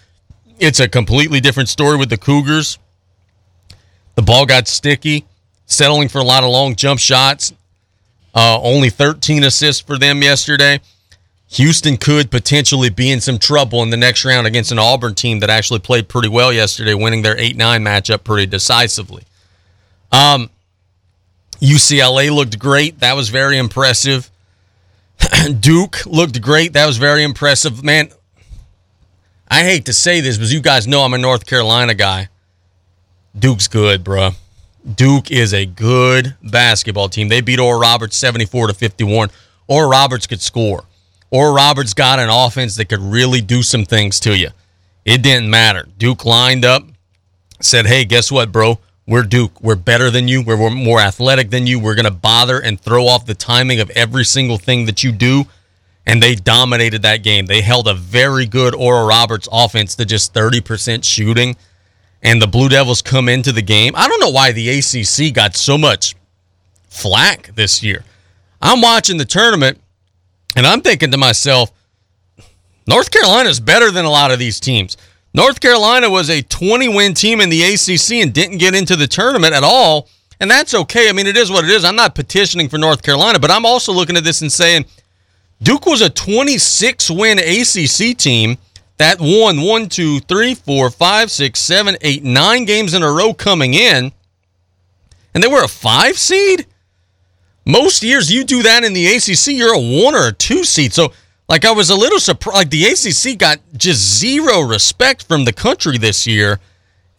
[0.59, 2.77] it's a completely different story with the Cougars.
[4.15, 5.25] The ball got sticky,
[5.65, 7.53] settling for a lot of long jump shots.
[8.33, 10.81] Uh, only 13 assists for them yesterday.
[11.47, 15.39] Houston could potentially be in some trouble in the next round against an Auburn team
[15.39, 19.23] that actually played pretty well yesterday, winning their 8 9 matchup pretty decisively.
[20.11, 20.49] Um,
[21.59, 22.99] UCLA looked great.
[22.99, 24.29] That was very impressive.
[25.59, 26.73] Duke looked great.
[26.73, 27.83] That was very impressive.
[27.83, 28.09] Man,
[29.47, 32.29] I hate to say this, but you guys know I'm a North Carolina guy.
[33.37, 34.31] Duke's good, bro.
[34.93, 37.29] Duke is a good basketball team.
[37.29, 39.29] They beat Oral Roberts 74 to 51.
[39.67, 40.83] Oral Roberts could score.
[41.31, 44.49] Oral Roberts got an offense that could really do some things to you.
[45.03, 45.87] It didn't matter.
[45.97, 46.83] Duke lined up,
[47.61, 48.79] said, hey, guess what, bro?
[49.07, 49.61] We're Duke.
[49.61, 50.41] We're better than you.
[50.41, 51.79] We're more athletic than you.
[51.79, 55.11] We're going to bother and throw off the timing of every single thing that you
[55.11, 55.45] do.
[56.07, 57.45] And they dominated that game.
[57.45, 61.55] They held a very good Oral Roberts offense to just 30% shooting.
[62.23, 63.93] And the Blue Devils come into the game.
[63.95, 66.15] I don't know why the ACC got so much
[66.89, 68.03] flack this year.
[68.61, 69.79] I'm watching the tournament
[70.55, 71.71] and I'm thinking to myself,
[72.87, 74.97] North Carolina is better than a lot of these teams.
[75.35, 79.05] North Carolina was a 20 win team in the ACC and didn't get into the
[79.05, 80.07] tournament at all.
[80.39, 81.09] And that's okay.
[81.09, 81.83] I mean, it is what it is.
[81.83, 84.85] I'm not petitioning for North Carolina, but I'm also looking at this and saying
[85.61, 88.57] Duke was a 26 win ACC team
[88.95, 93.33] that won one, two, three, four, five, six, seven, eight, nine games in a row
[93.33, 94.13] coming in.
[95.33, 96.65] And they were a five seed?
[97.65, 100.93] Most years you do that in the ACC, you're a one or a two seed.
[100.93, 101.11] So
[101.47, 102.55] like I was a little surprised.
[102.55, 106.59] Like the ACC got just zero respect from the country this year,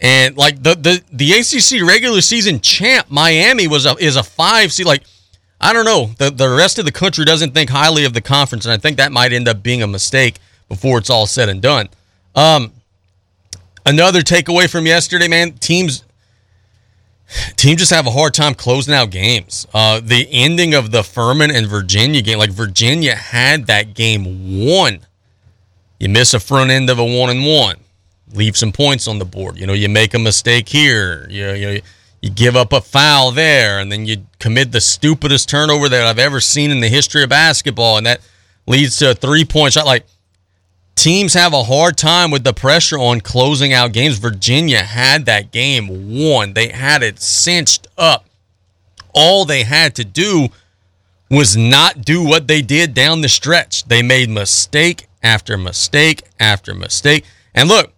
[0.01, 4.73] and like the the the ACC regular season champ Miami was a is a five
[4.73, 4.87] seed.
[4.87, 5.03] Like
[5.61, 8.67] I don't know, the the rest of the country doesn't think highly of the conference,
[8.67, 11.63] and I think that might end up being a mistake before it's all said and
[11.63, 11.89] done.
[12.35, 12.73] Um,
[13.85, 15.53] another takeaway from yesterday, man.
[15.53, 16.03] Teams
[17.57, 19.67] team just have a hard time closing out games.
[19.75, 25.01] Uh, the ending of the Furman and Virginia game, like Virginia had that game won.
[25.99, 27.77] You miss a front end of a one and one,
[28.33, 29.59] leave some points on the board.
[29.59, 31.27] You know, you make a mistake here.
[31.31, 31.83] You, you
[32.23, 36.19] you give up a foul there, and then you commit the stupidest turnover that I've
[36.19, 38.21] ever seen in the history of basketball, and that
[38.67, 39.87] leads to a three point shot.
[39.87, 40.07] Like
[40.97, 44.19] teams have a hard time with the pressure on closing out games.
[44.19, 46.55] Virginia had that game won.
[46.55, 48.27] They had it cinched up.
[49.15, 50.49] All they had to do
[51.31, 53.85] was not do what they did down the stretch.
[53.85, 57.25] They made mistake after mistake after mistake.
[57.55, 57.93] And look,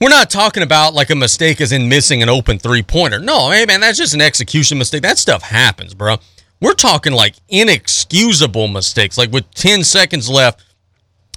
[0.00, 3.18] we're not talking about like a mistake as in missing an open three pointer.
[3.18, 5.02] No, hey man, that's just an execution mistake.
[5.02, 6.16] That stuff happens, bro.
[6.60, 9.18] We're talking like inexcusable mistakes.
[9.18, 10.62] Like with 10 seconds left,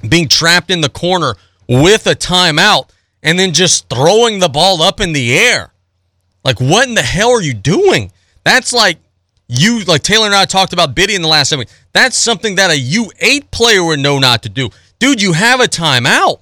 [0.08, 1.36] being trapped in the corner
[1.68, 2.90] with a timeout
[3.22, 5.72] and then just throwing the ball up in the air.
[6.44, 8.12] Like, what in the hell are you doing?
[8.44, 8.98] That's like
[9.48, 11.74] you, like Taylor and I talked about Biddy in the last segment.
[11.94, 14.70] That's something that a U8 player would know not to do.
[15.00, 16.40] Dude, you have a timeout.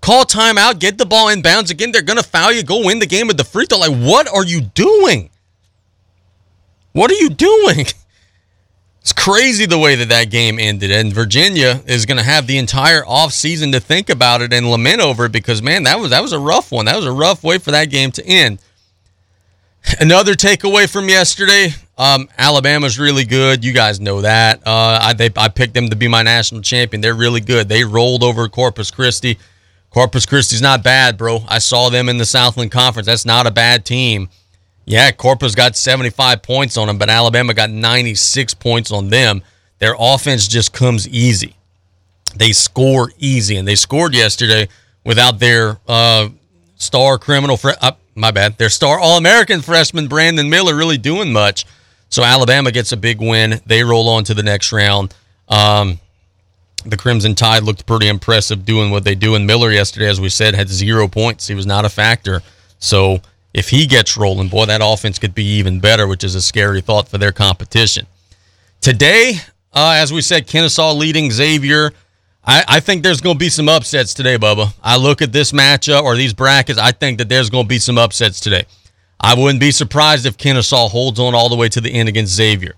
[0.00, 1.92] Call timeout, get the ball in bounds again.
[1.92, 3.78] They're going to foul you, go win the game with the free throw.
[3.78, 5.30] Like, what are you doing?
[6.92, 7.86] What are you doing?
[9.08, 12.58] It's crazy the way that that game ended, and Virginia is going to have the
[12.58, 16.20] entire offseason to think about it and lament over it because man, that was that
[16.20, 16.84] was a rough one.
[16.84, 18.58] That was a rough way for that game to end.
[19.98, 23.64] Another takeaway from yesterday: um, Alabama's really good.
[23.64, 24.58] You guys know that.
[24.66, 27.00] Uh, I they, I picked them to be my national champion.
[27.00, 27.66] They're really good.
[27.66, 29.38] They rolled over Corpus Christi.
[29.88, 31.44] Corpus Christi's not bad, bro.
[31.48, 33.06] I saw them in the Southland Conference.
[33.06, 34.28] That's not a bad team.
[34.88, 39.42] Yeah, Corpus got 75 points on them, but Alabama got 96 points on them.
[39.80, 41.54] Their offense just comes easy.
[42.36, 44.66] they score easy, and they scored yesterday
[45.04, 46.30] without their uh,
[46.76, 47.58] star criminal.
[47.58, 48.56] Fre- uh, my bad.
[48.56, 51.66] Their star All American freshman Brandon Miller really doing much.
[52.08, 53.60] So Alabama gets a big win.
[53.66, 55.14] They roll on to the next round.
[55.48, 56.00] Um,
[56.86, 59.34] the Crimson Tide looked pretty impressive doing what they do.
[59.34, 61.46] And Miller yesterday, as we said, had zero points.
[61.46, 62.40] He was not a factor.
[62.78, 63.20] So
[63.54, 66.80] if he gets rolling, boy, that offense could be even better, which is a scary
[66.80, 68.06] thought for their competition.
[68.80, 69.34] Today,
[69.72, 71.92] uh, as we said, Kennesaw leading Xavier.
[72.44, 74.72] I, I think there's going to be some upsets today, Bubba.
[74.82, 76.78] I look at this matchup or these brackets.
[76.78, 78.64] I think that there's going to be some upsets today.
[79.20, 82.34] I wouldn't be surprised if Kennesaw holds on all the way to the end against
[82.34, 82.74] Xavier.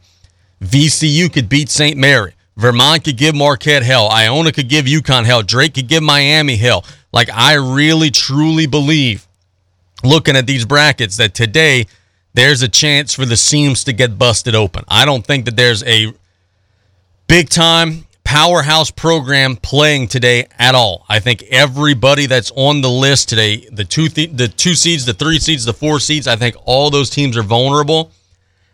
[0.63, 1.97] VCU could beat St.
[1.97, 2.35] Mary.
[2.57, 4.09] Vermont could give Marquette hell.
[4.11, 5.43] Iona could give UConn hell.
[5.43, 6.85] Drake could give Miami hell.
[7.13, 9.27] Like, I really, truly believe,
[10.05, 11.87] looking at these brackets, that today
[12.35, 14.85] there's a chance for the seams to get busted open.
[14.89, 16.13] I don't think that there's a
[17.27, 21.05] big time powerhouse program playing today at all.
[21.09, 25.15] I think everybody that's on the list today, the two th- the two seeds, the
[25.15, 28.13] three seeds, the four seeds, I think all those teams are vulnerable.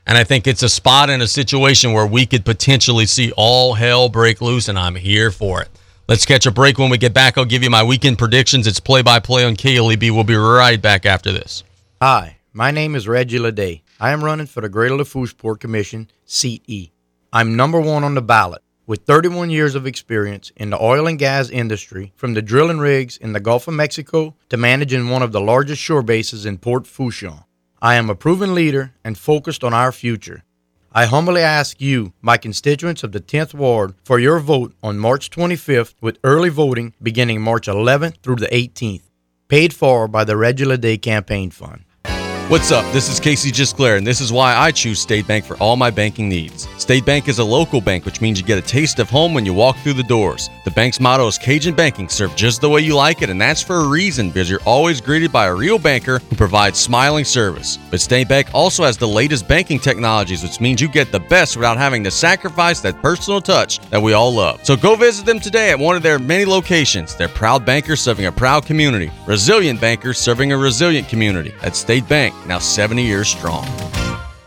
[0.07, 3.75] And I think it's a spot in a situation where we could potentially see all
[3.75, 5.69] hell break loose, and I'm here for it.
[6.09, 7.37] Let's catch a break when we get back.
[7.37, 8.69] I'll give you my weekend predictions.
[8.69, 10.13] It's play by play on KLEB.
[10.13, 11.65] We'll be right back after this.
[12.01, 13.83] Hi, my name is Reggie Leday.
[13.99, 16.93] I am running for the Greater Lafourche Port Commission, Seat E.
[17.33, 21.19] I'm number one on the ballot with 31 years of experience in the oil and
[21.19, 25.33] gas industry, from the drilling rigs in the Gulf of Mexico to managing one of
[25.33, 27.43] the largest shore bases in Port Fourchon.
[27.83, 30.45] I am a proven leader and focused on our future.
[30.97, 35.29] I humbly ask you, my constituents of the 10th Ward, for your vote on March
[35.29, 39.03] 25th with early voting beginning March 11th through the 18th.
[39.49, 41.85] Paid for by the Reggie Leday Campaign Fund.
[42.49, 42.85] What's up?
[42.93, 45.91] This is Casey Gisclair, and this is why I choose State Bank for all my
[45.91, 46.69] banking needs.
[46.81, 49.45] State Bank is a local bank, which means you get a taste of home when
[49.45, 50.49] you walk through the doors.
[50.65, 53.63] The bank's motto is Cajun Banking, served just the way you like it, and that's
[53.63, 57.81] for a reason because you're always greeted by a real banker who provides smiling service.
[57.91, 61.57] But State Bank also has the latest banking technologies, which means you get the best
[61.57, 64.65] without having to sacrifice that personal touch that we all love.
[64.65, 67.17] So go visit them today at one of their many locations.
[67.17, 71.53] They're proud bankers serving a proud community, resilient bankers serving a resilient community.
[71.63, 73.67] At State Bank now 70 years strong.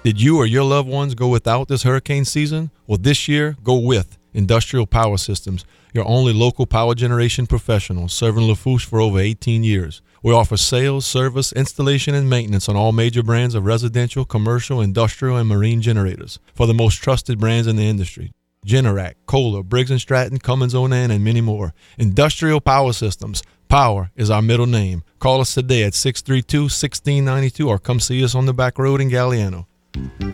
[0.03, 2.71] Did you or your loved ones go without this hurricane season?
[2.87, 8.43] Well, this year, go with Industrial Power Systems, your only local power generation professional serving
[8.47, 10.01] Lafourche for over 18 years.
[10.21, 15.37] We offer sales, service, installation, and maintenance on all major brands of residential, commercial, industrial,
[15.37, 18.31] and marine generators for the most trusted brands in the industry.
[18.65, 21.73] Generac, Kohler, Briggs & Stratton, Cummins Onan, and many more.
[21.97, 23.41] Industrial Power Systems.
[23.69, 25.03] Power is our middle name.
[25.19, 29.65] Call us today at 632-1692 or come see us on the back road in Galliano.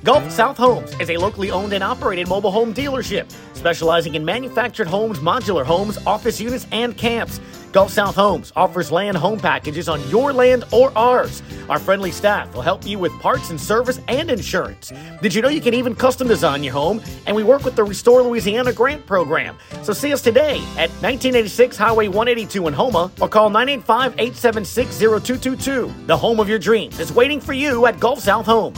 [0.04, 3.32] Gulf South Homes is a locally owned and operated mobile home dealership
[3.66, 7.40] specializing in manufactured homes, modular homes, office units, and camps.
[7.72, 11.42] Gulf South Homes offers land home packages on your land or ours.
[11.68, 14.94] Our friendly staff will help you with parts and service and insurance.
[15.24, 17.02] Did you know you can even custom design your home?
[17.26, 19.58] And we work with the Restore Louisiana grant program.
[19.82, 25.92] So see us today at 1986 Highway 182 in Houma or call 985 876 0222.
[26.06, 28.78] The home of your dreams is waiting for you at Gulf South Homes.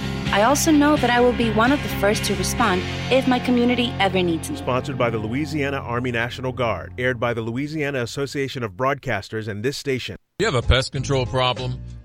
[0.31, 3.37] I also know that I will be one of the first to respond if my
[3.37, 4.55] community ever needs me.
[4.55, 9.61] Sponsored by the Louisiana Army National Guard, aired by the Louisiana Association of Broadcasters and
[9.61, 10.15] this station.
[10.39, 11.83] You have a pest control problem?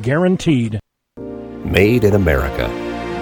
[0.00, 0.80] guaranteed.
[1.64, 2.70] Made in America.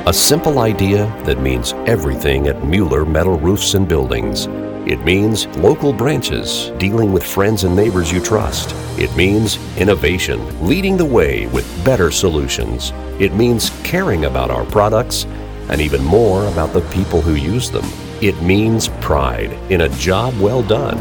[0.06, 4.46] A simple idea that means everything at Mueller Metal Roofs and Buildings.
[4.86, 8.74] It means local branches dealing with friends and neighbors you trust.
[8.98, 12.92] It means innovation, leading the way with better solutions.
[13.18, 15.26] It means caring about our products
[15.68, 17.84] and even more about the people who use them.
[18.22, 20.98] It means pride in a job well done.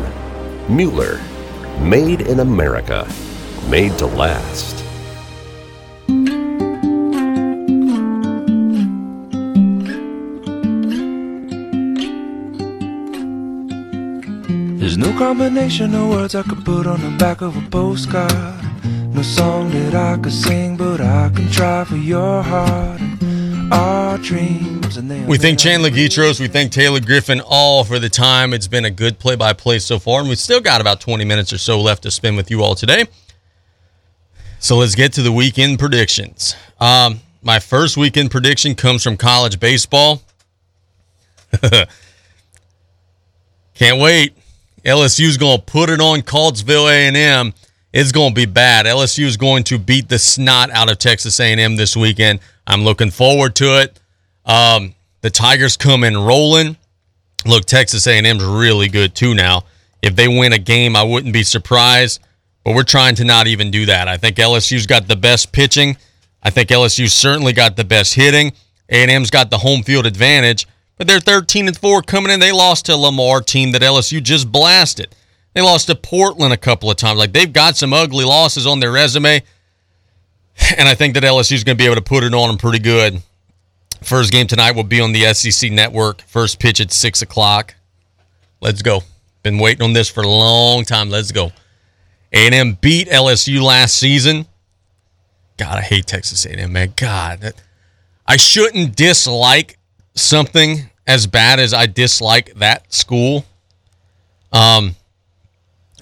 [0.68, 1.22] Mueller,
[1.80, 3.08] made in America,
[3.70, 4.79] made to last.
[14.80, 18.32] There's no combination of words I could put on the back of a postcard.
[19.14, 23.02] No song that I could sing, but I can try for your heart.
[23.74, 28.08] Our dreams and they We thank Chandler Guidroz, We thank Taylor Griffin all for the
[28.08, 28.54] time.
[28.54, 31.26] It's been a good play by play so far, and we've still got about 20
[31.26, 33.04] minutes or so left to spend with you all today.
[34.60, 36.56] So let's get to the weekend predictions.
[36.80, 40.22] Um, my first weekend prediction comes from college baseball.
[43.74, 44.39] Can't wait.
[44.84, 47.54] LSU's going to put it on Coltsville A&M.
[47.92, 48.86] It's going to be bad.
[48.86, 52.40] LSU is going to beat the snot out of Texas A&M this weekend.
[52.68, 54.00] I'm looking forward to it.
[54.46, 56.78] Um, the Tigers come in rolling.
[57.46, 59.64] Look, Texas A&M's really good too now.
[60.02, 62.22] If they win a game, I wouldn't be surprised.
[62.64, 64.08] But we're trying to not even do that.
[64.08, 65.98] I think LSU's got the best pitching.
[66.44, 68.54] I think LSU certainly got the best hitting.
[68.90, 70.68] A&M's got the home field advantage.
[71.00, 72.42] But they're 13 and 4 coming in.
[72.42, 75.16] They lost to a Lamar team that LSU just blasted.
[75.54, 77.18] They lost to Portland a couple of times.
[77.18, 79.42] Like they've got some ugly losses on their resume.
[80.78, 82.80] And I think that LSU's going to be able to put it on them pretty
[82.80, 83.24] good.
[84.04, 86.22] First game tonight will be on the SEC network.
[86.24, 87.76] First pitch at 6 o'clock.
[88.60, 89.04] Let's go.
[89.42, 91.10] Been waiting on this for a long time.
[91.10, 91.54] Let's go.
[92.34, 94.48] A&M beat LSU last season.
[95.56, 96.94] God, I hate Texas A&M, man.
[96.98, 97.54] God,
[98.28, 99.79] I shouldn't dislike
[100.20, 103.46] something as bad as I dislike that school.
[104.52, 104.96] Um,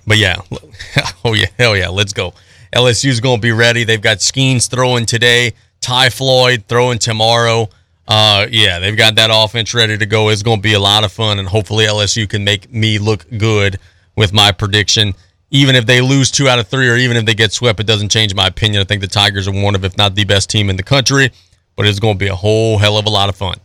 [0.05, 0.41] but yeah,
[1.25, 2.33] oh yeah, hell yeah, let's go.
[2.75, 3.83] LSU's going to be ready.
[3.83, 7.69] They've got Skenes throwing today, Ty Floyd throwing tomorrow.
[8.07, 10.29] Uh, yeah, they've got that offense ready to go.
[10.29, 13.25] It's going to be a lot of fun, and hopefully LSU can make me look
[13.37, 13.79] good
[14.15, 15.13] with my prediction.
[15.51, 17.87] Even if they lose two out of three, or even if they get swept, it
[17.87, 18.81] doesn't change my opinion.
[18.81, 21.31] I think the Tigers are one of, if not the best team in the country,
[21.75, 23.57] but it's going to be a whole hell of a lot of fun.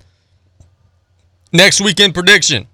[1.53, 2.67] Next weekend prediction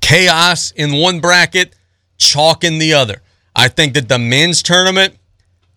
[0.00, 1.74] chaos in one bracket,
[2.18, 3.22] chalk in the other.
[3.56, 5.16] I think that the men's tournament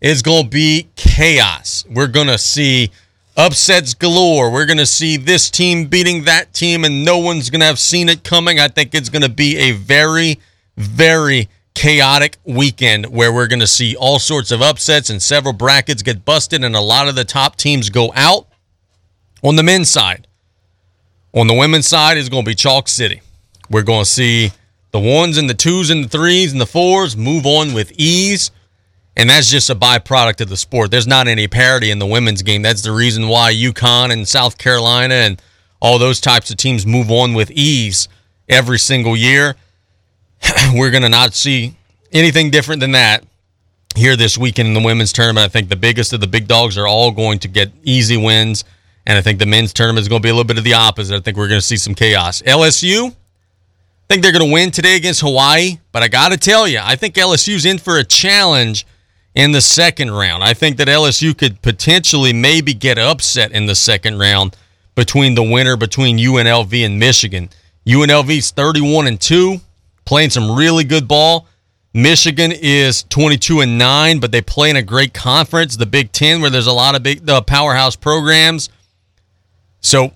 [0.01, 1.85] is going to be chaos.
[1.89, 2.91] We're going to see
[3.37, 4.51] upsets galore.
[4.51, 7.79] We're going to see this team beating that team, and no one's going to have
[7.79, 8.59] seen it coming.
[8.59, 10.39] I think it's going to be a very,
[10.75, 16.01] very chaotic weekend where we're going to see all sorts of upsets and several brackets
[16.01, 18.47] get busted, and a lot of the top teams go out
[19.41, 20.27] on the men's side.
[21.35, 23.21] On the women's side is going to be Chalk City.
[23.69, 24.51] We're going to see
[24.91, 28.51] the ones and the twos and the threes and the fours move on with ease.
[29.17, 30.91] And that's just a byproduct of the sport.
[30.91, 32.61] There's not any parity in the women's game.
[32.61, 35.41] That's the reason why UConn and South Carolina and
[35.81, 38.07] all those types of teams move on with ease
[38.47, 39.57] every single year.
[40.73, 41.75] We're going to not see
[42.13, 43.25] anything different than that
[43.97, 45.45] here this weekend in the women's tournament.
[45.45, 48.63] I think the biggest of the big dogs are all going to get easy wins.
[49.07, 50.73] And I think the men's tournament is going to be a little bit of the
[50.73, 51.15] opposite.
[51.15, 52.41] I think we're going to see some chaos.
[52.41, 53.13] LSU, I
[54.09, 56.95] think they're going to win today against Hawaii, but I got to tell you, I
[56.95, 58.85] think LSU's in for a challenge
[59.35, 60.43] in the second round.
[60.43, 64.55] I think that LSU could potentially maybe get upset in the second round
[64.95, 67.49] between the winner between UNLV and Michigan.
[67.85, 69.57] UNLV's 31 and 2,
[70.05, 71.47] playing some really good ball.
[71.93, 76.41] Michigan is 22 and 9, but they play in a great conference, the Big 10
[76.41, 78.69] where there's a lot of big the powerhouse programs.
[79.85, 80.11] So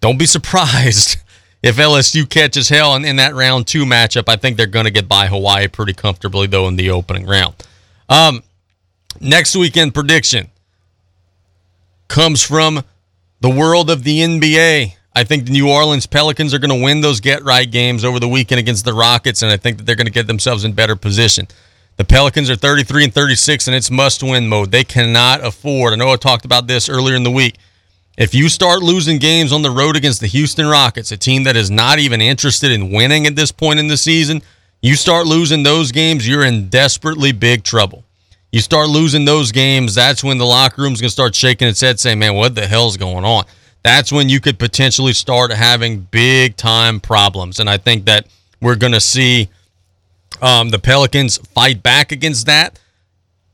[0.00, 1.18] don't be surprised
[1.62, 4.24] if LSU catches hell in, in that round two matchup.
[4.28, 7.54] I think they're going to get by Hawaii pretty comfortably, though, in the opening round.
[8.08, 8.42] Um,
[9.20, 10.48] next weekend prediction
[12.08, 12.82] comes from
[13.40, 14.94] the world of the NBA.
[15.14, 18.18] I think the New Orleans Pelicans are going to win those get right games over
[18.18, 20.72] the weekend against the Rockets, and I think that they're going to get themselves in
[20.72, 21.46] better position.
[21.96, 24.70] The Pelicans are 33 and 36, and it's must win mode.
[24.70, 25.94] They cannot afford.
[25.94, 27.56] I know I talked about this earlier in the week.
[28.18, 31.56] If you start losing games on the road against the Houston Rockets, a team that
[31.56, 34.42] is not even interested in winning at this point in the season,
[34.82, 38.04] you start losing those games, you're in desperately big trouble.
[38.52, 41.80] You start losing those games, that's when the locker room's going to start shaking its
[41.80, 43.44] head saying, man, what the hell's going on?
[43.82, 47.58] That's when you could potentially start having big time problems.
[47.58, 48.26] And I think that
[48.60, 49.48] we're going to see
[50.42, 52.78] um, the Pelicans fight back against that.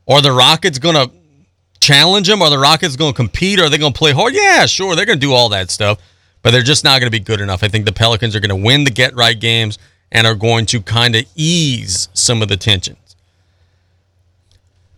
[0.08, 1.10] Are the Rockets going to
[1.80, 2.42] challenge them?
[2.42, 3.60] Are the Rockets going to compete?
[3.60, 4.34] Are they going to play hard?
[4.34, 4.96] Yeah, sure.
[4.96, 5.98] They're going to do all that stuff,
[6.42, 7.62] but they're just not going to be good enough.
[7.62, 9.78] I think the Pelicans are going to win the get right games
[10.10, 13.16] and are going to kind of ease some of the tensions.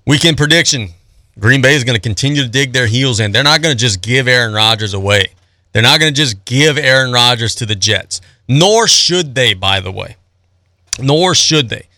[0.06, 0.90] Weekend prediction
[1.38, 3.32] Green Bay is going to continue to dig their heels in.
[3.32, 5.26] They're not going to just give Aaron Rodgers away.
[5.72, 9.80] They're not going to just give Aaron Rodgers to the Jets, nor should they, by
[9.80, 10.16] the way.
[11.00, 11.88] Nor should they.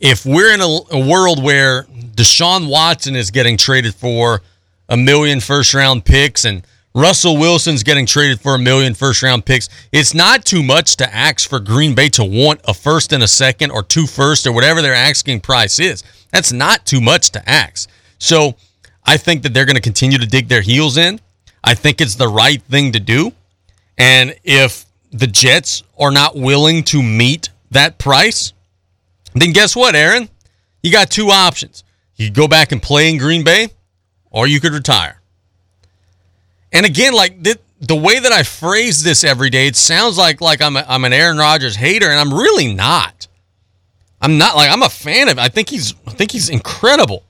[0.00, 4.42] If we're in a, a world where Deshaun Watson is getting traded for
[4.88, 9.46] a million first round picks and Russell Wilson's getting traded for a million first round
[9.46, 9.68] picks.
[9.92, 13.28] It's not too much to ask for Green Bay to want a first and a
[13.28, 16.04] second or two first or whatever their asking price is.
[16.30, 17.88] That's not too much to ask.
[18.18, 18.56] So
[19.04, 21.18] I think that they're going to continue to dig their heels in.
[21.64, 23.32] I think it's the right thing to do.
[23.96, 28.52] And if the Jets are not willing to meet that price,
[29.34, 30.28] then guess what, Aaron?
[30.82, 31.84] You got two options.
[32.16, 33.68] You could go back and play in Green Bay,
[34.30, 35.20] or you could retire.
[36.72, 40.40] And again, like the, the way that I phrase this every day, it sounds like
[40.40, 43.26] like I'm a, I'm an Aaron Rodgers hater, and I'm really not.
[44.20, 45.38] I'm not like I'm a fan of.
[45.38, 47.24] I think he's I think he's incredible,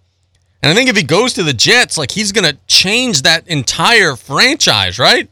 [0.62, 4.14] and I think if he goes to the Jets, like he's gonna change that entire
[4.14, 5.28] franchise, right?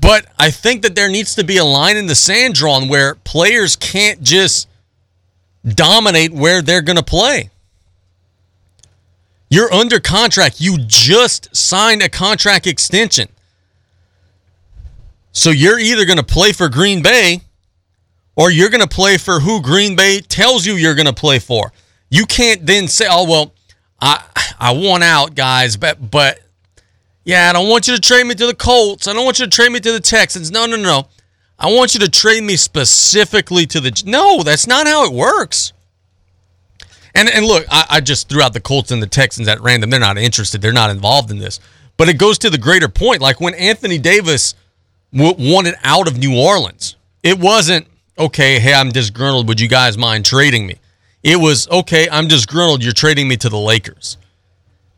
[0.00, 3.14] But I think that there needs to be a line in the sand drawn where
[3.14, 4.68] players can't just
[5.64, 7.50] dominate where they're going to play.
[9.48, 10.60] You're under contract.
[10.60, 13.28] You just signed a contract extension.
[15.32, 17.42] So you're either going to play for Green Bay
[18.34, 21.38] or you're going to play for who Green Bay tells you you're going to play
[21.38, 21.72] for.
[22.10, 23.52] You can't then say, "Oh, well,
[24.00, 24.24] I
[24.58, 26.40] I want out, guys, but but
[27.24, 29.08] yeah, I don't want you to trade me to the Colts.
[29.08, 30.50] I don't want you to trade me to the Texans.
[30.50, 31.08] No, no, no.
[31.58, 35.72] I want you to trade me specifically to the No, that's not how it works.
[37.14, 39.88] And and look, I, I, just threw out the Colts and the Texans at random.
[39.88, 40.60] They're not interested.
[40.60, 41.60] They're not involved in this.
[41.96, 43.22] But it goes to the greater point.
[43.22, 44.56] Like when Anthony Davis
[45.12, 47.86] w- wanted out of New Orleans, it wasn't
[48.18, 48.58] okay.
[48.58, 49.46] Hey, I'm disgruntled.
[49.46, 50.80] Would you guys mind trading me?
[51.22, 52.08] It was okay.
[52.10, 52.82] I'm disgruntled.
[52.82, 54.18] You're trading me to the Lakers.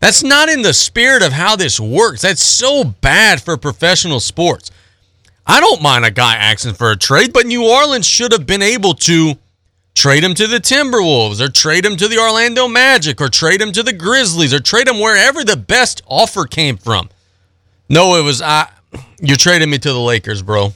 [0.07, 2.23] That's not in the spirit of how this works.
[2.23, 4.71] That's so bad for professional sports.
[5.45, 8.63] I don't mind a guy asking for a trade, but New Orleans should have been
[8.63, 9.35] able to
[9.97, 13.73] trade him to the Timberwolves or trade him to the Orlando Magic or trade him
[13.73, 17.09] to the Grizzlies or trade him wherever the best offer came from.
[17.89, 18.71] No, it was I.
[19.21, 20.73] You're trading me to the Lakers, bro.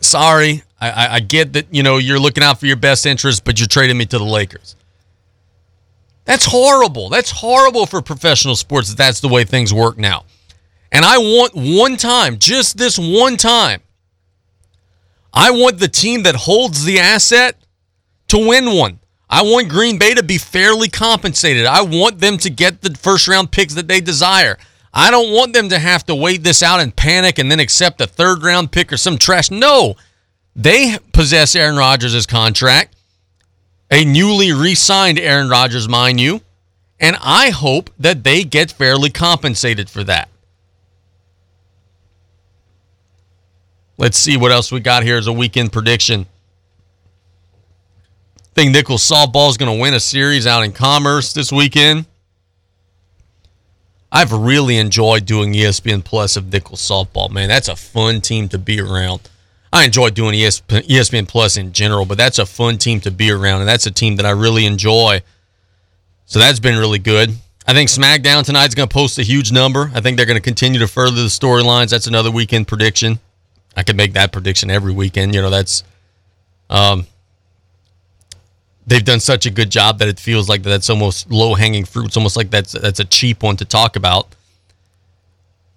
[0.00, 3.44] Sorry, I, I, I get that you know you're looking out for your best interest,
[3.44, 4.74] but you're trading me to the Lakers.
[6.30, 7.08] That's horrible.
[7.08, 8.90] That's horrible for professional sports.
[8.90, 10.26] That that's the way things work now.
[10.92, 13.80] And I want one time, just this one time,
[15.34, 17.56] I want the team that holds the asset
[18.28, 19.00] to win one.
[19.28, 21.66] I want Green Bay to be fairly compensated.
[21.66, 24.56] I want them to get the first round picks that they desire.
[24.94, 28.00] I don't want them to have to wait this out and panic and then accept
[28.00, 29.50] a third round pick or some trash.
[29.50, 29.96] No,
[30.54, 32.94] they possess Aaron Rodgers' contract,
[33.90, 36.40] a newly re signed Aaron Rodgers, mind you,
[36.98, 40.28] and I hope that they get fairly compensated for that.
[43.96, 46.26] Let's see what else we got here as a weekend prediction.
[48.54, 52.06] Think Nicholls softball is going to win a series out in Commerce this weekend.
[54.12, 57.30] I've really enjoyed doing ESPN Plus of Nicholls softball.
[57.30, 59.20] Man, that's a fun team to be around.
[59.72, 63.60] I enjoy doing ESPN Plus in general, but that's a fun team to be around,
[63.60, 65.22] and that's a team that I really enjoy.
[66.26, 67.30] So that's been really good.
[67.66, 69.90] I think SmackDown tonight's going to post a huge number.
[69.94, 71.90] I think they're going to continue to further the storylines.
[71.90, 73.20] That's another weekend prediction.
[73.76, 75.34] I could make that prediction every weekend.
[75.34, 75.84] You know, that's
[76.68, 77.06] um,
[78.86, 82.06] they've done such a good job that it feels like that's almost low hanging fruit.
[82.06, 84.34] It's almost like that's that's a cheap one to talk about.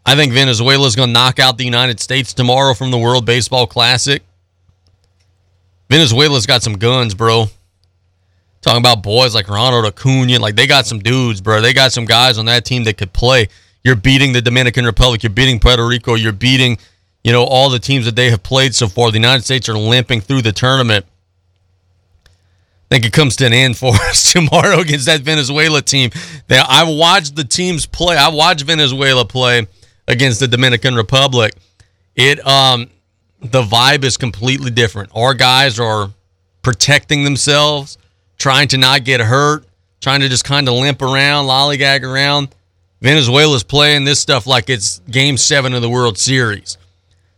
[0.06, 3.66] I think Venezuela's going to knock out the United States tomorrow from the World Baseball
[3.68, 4.22] Classic.
[5.90, 7.46] Venezuela's got some guns, bro.
[8.62, 11.62] Talking about boys like Ronald Acuna, like they got some dudes, bro.
[11.62, 13.48] They got some guys on that team that could play.
[13.84, 16.78] You're beating the Dominican Republic, you're beating Puerto Rico, you're beating,
[17.24, 19.12] you know, all the teams that they have played so far.
[19.12, 21.06] The United States are limping through the tournament.
[22.26, 26.12] I think it comes to an end for us tomorrow against that Venezuela team.
[26.48, 28.16] They, I watched the teams play.
[28.16, 29.68] I watched Venezuela play
[30.08, 31.54] against the Dominican Republic.
[32.16, 32.90] It um
[33.42, 35.12] the vibe is completely different.
[35.16, 36.12] Our guys are
[36.62, 37.98] protecting themselves,
[38.38, 39.66] trying to not get hurt,
[40.00, 42.56] trying to just kind of limp around, lollygag around.
[43.02, 46.78] Venezuela's playing this stuff like it's game seven of the World Series.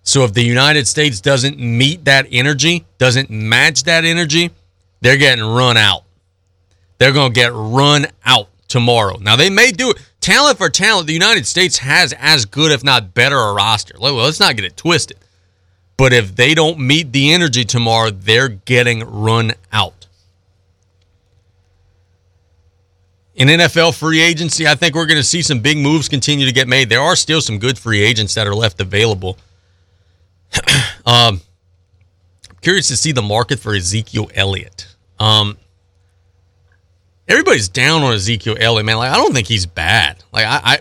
[0.03, 4.51] So if the United States doesn't meet that energy, doesn't match that energy,
[5.01, 6.03] they're getting run out.
[6.99, 9.17] They're going to get run out tomorrow.
[9.19, 9.97] Now, they may do it.
[10.25, 13.95] Talent for talent, the United States has as good, if not better, a roster.
[13.99, 15.19] Let's not get it twisted.
[15.97, 20.07] But if they don't meet the energy tomorrow, they're getting run out.
[23.35, 26.51] In NFL free agency, I think we're going to see some big moves continue to
[26.51, 26.89] get made.
[26.89, 29.37] There are still some good free agents that are left available.
[31.05, 31.39] um,
[32.49, 34.87] I'm curious to see the market for Ezekiel Elliott.
[35.19, 35.55] Um,
[37.27, 38.97] everybody's down on Ezekiel Elliott, man.
[38.97, 40.23] Like I don't think he's bad.
[40.31, 40.79] Like I, I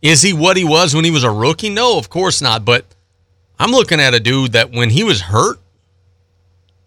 [0.00, 1.70] is he what he was when he was a rookie?
[1.70, 2.64] No, of course not.
[2.64, 2.84] But
[3.58, 5.58] I'm looking at a dude that when he was hurt,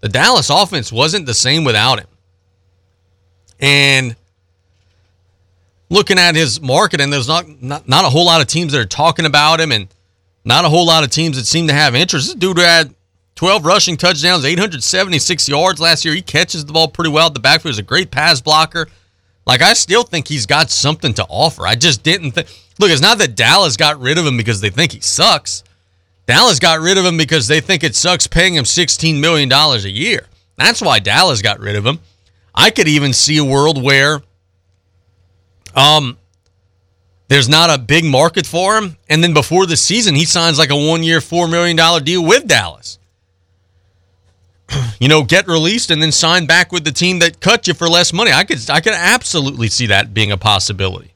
[0.02, 2.08] the Dallas offense wasn't the same without him.
[3.60, 4.16] And
[5.90, 8.82] looking at his market, and there's not, not not a whole lot of teams that
[8.82, 9.88] are talking about him, and
[10.44, 12.28] not a whole lot of teams that seem to have interest.
[12.28, 12.94] This dude had
[13.36, 16.14] 12 rushing touchdowns, 876 yards last year.
[16.14, 17.74] He catches the ball pretty well the backfield.
[17.74, 18.88] He's a great pass blocker.
[19.46, 21.68] Like I still think he's got something to offer.
[21.68, 22.48] I just didn't think.
[22.80, 25.64] Look, it's not that Dallas got rid of him because they think he sucks.
[26.26, 29.78] Dallas got rid of him because they think it sucks paying him $16 million a
[29.88, 30.26] year.
[30.58, 32.00] That's why Dallas got rid of him.
[32.54, 34.22] I could even see a world where
[35.76, 36.18] um
[37.28, 40.70] there's not a big market for him, and then before the season he signs like
[40.70, 43.00] a one-year, $4 million deal with Dallas.
[45.00, 47.88] you know, get released and then sign back with the team that cut you for
[47.88, 48.32] less money.
[48.32, 51.14] I could I could absolutely see that being a possibility.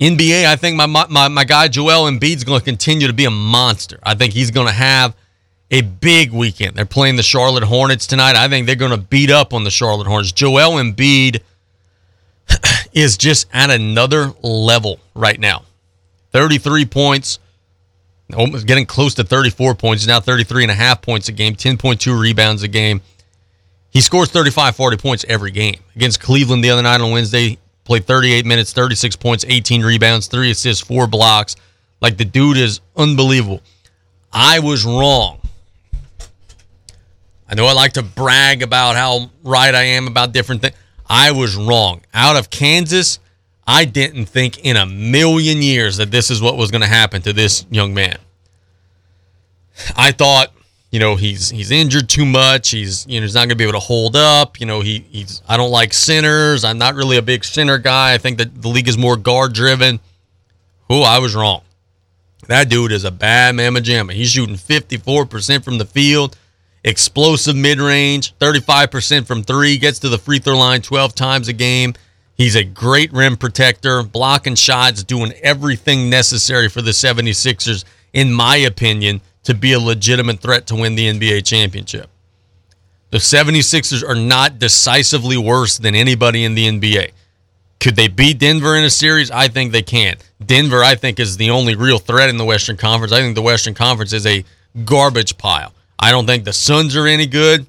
[0.00, 3.30] NBA, I think my my my guy Joel Embiid's going to continue to be a
[3.30, 3.98] monster.
[4.02, 5.14] I think he's going to have
[5.70, 6.76] a big weekend.
[6.76, 8.36] They're playing the Charlotte Hornets tonight.
[8.36, 10.32] I think they're going to beat up on the Charlotte Hornets.
[10.32, 11.40] Joel Embiid
[12.92, 15.62] is just at another level right now.
[16.32, 17.38] 33 points,
[18.34, 20.06] almost getting close to 34 points.
[20.06, 23.00] Now 33 and a half points a game, 10.2 rebounds a game.
[23.90, 25.76] He scores 35, 40 points every game.
[25.94, 30.50] Against Cleveland the other night on Wednesday, played 38 minutes, 36 points, 18 rebounds, three
[30.50, 31.56] assists, four blocks.
[32.00, 33.60] Like the dude is unbelievable.
[34.32, 35.40] I was wrong.
[37.48, 40.74] I know I like to brag about how right I am about different things.
[41.06, 42.00] I was wrong.
[42.14, 43.18] Out of Kansas,
[43.66, 47.22] I didn't think in a million years that this is what was going to happen
[47.22, 48.18] to this young man.
[49.96, 50.52] I thought,
[50.90, 52.70] you know, he's he's injured too much.
[52.70, 54.60] He's you know he's not going to be able to hold up.
[54.60, 56.64] You know, he he's I don't like centers.
[56.64, 58.12] I'm not really a big center guy.
[58.12, 60.00] I think that the league is more guard driven.
[60.90, 61.62] Oh, I was wrong.
[62.48, 64.12] That dude is a bad mamma jamma.
[64.12, 66.36] He's shooting 54% from the field,
[66.82, 71.52] explosive mid range, 35% from three, gets to the free throw line 12 times a
[71.52, 71.94] game.
[72.34, 78.56] He's a great rim protector, blocking shots, doing everything necessary for the 76ers, in my
[78.56, 82.08] opinion, to be a legitimate threat to win the NBA championship.
[83.10, 87.10] The 76ers are not decisively worse than anybody in the NBA.
[87.78, 89.30] Could they beat Denver in a series?
[89.30, 90.16] I think they can.
[90.44, 93.12] Denver, I think, is the only real threat in the Western Conference.
[93.12, 94.44] I think the Western Conference is a
[94.84, 95.74] garbage pile.
[95.98, 97.66] I don't think the Suns are any good,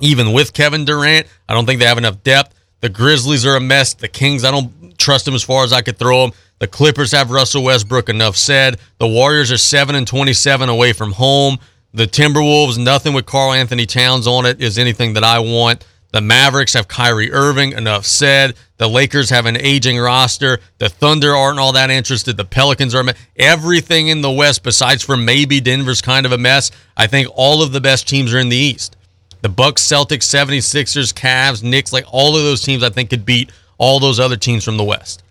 [0.00, 1.26] even with Kevin Durant.
[1.48, 2.54] I don't think they have enough depth.
[2.80, 3.94] The Grizzlies are a mess.
[3.94, 6.32] The Kings, I don't trust them as far as I could throw them.
[6.60, 8.78] The Clippers have Russell Westbrook, enough said.
[8.98, 11.58] The Warriors are 7 and 27 away from home.
[11.94, 15.84] The Timberwolves, nothing with Karl-Anthony Towns on it is anything that I want.
[16.12, 18.54] The Mavericks have Kyrie Irving, enough said.
[18.78, 20.58] The Lakers have an aging roster.
[20.78, 22.36] The Thunder aren't all that interested.
[22.36, 23.04] The Pelicans are
[23.36, 26.70] everything in the West besides for maybe Denver's kind of a mess.
[26.96, 28.96] I think all of the best teams are in the East.
[29.40, 33.50] The Bucks, Celtics, 76ers, Cavs, Knicks, like all of those teams I think could beat
[33.78, 35.22] all those other teams from the West.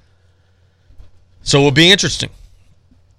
[1.41, 2.29] So it'll be interesting.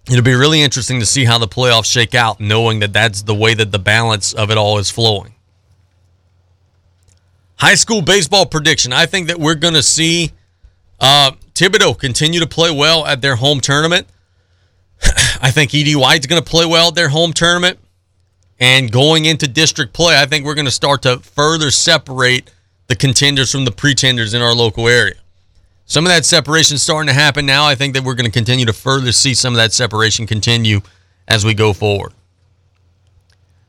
[0.06, 3.34] It'll be really interesting to see how the playoffs shake out, knowing that that's the
[3.34, 5.34] way that the balance of it all is flowing.
[7.56, 8.92] High school baseball prediction.
[8.92, 10.32] I think that we're going to see
[11.00, 14.06] uh, Thibodaux continue to play well at their home tournament.
[15.42, 17.78] I think Ed White's going to play well at their home tournament.
[18.60, 22.50] And going into district play, I think we're going to start to further separate
[22.88, 25.14] the contenders from the pretenders in our local area.
[25.84, 27.64] Some of that separation is starting to happen now.
[27.64, 30.80] I think that we're going to continue to further see some of that separation continue
[31.26, 32.12] as we go forward.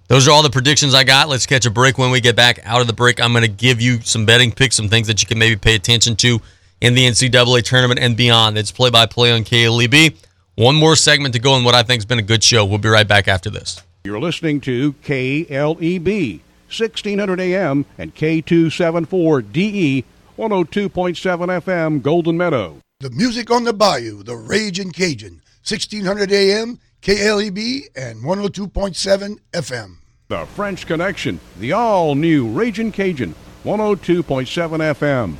[0.08, 1.30] Those are all the predictions I got.
[1.30, 1.98] Let's catch a break.
[2.00, 4.52] When we get back out of the break, I'm going to give you some betting
[4.52, 6.42] picks, some things that you can maybe pay attention to
[6.82, 8.58] in the NCAA tournament and beyond.
[8.58, 10.18] It's play by play on KLEB.
[10.56, 12.66] One more segment to go in what I think has been a good show.
[12.66, 13.84] We'll be right back after this.
[14.06, 20.06] You're listening to KLEB, 1600 AM and K274DE,
[20.38, 22.78] 102.7 FM, Golden Meadow.
[23.02, 29.98] The music on the bayou, the Raging Cajun, 1600 AM, KLEB, and 102.7 FM.
[30.30, 33.36] The French Connection, the all new Raging Cajun,
[33.66, 35.40] 102.7 FM.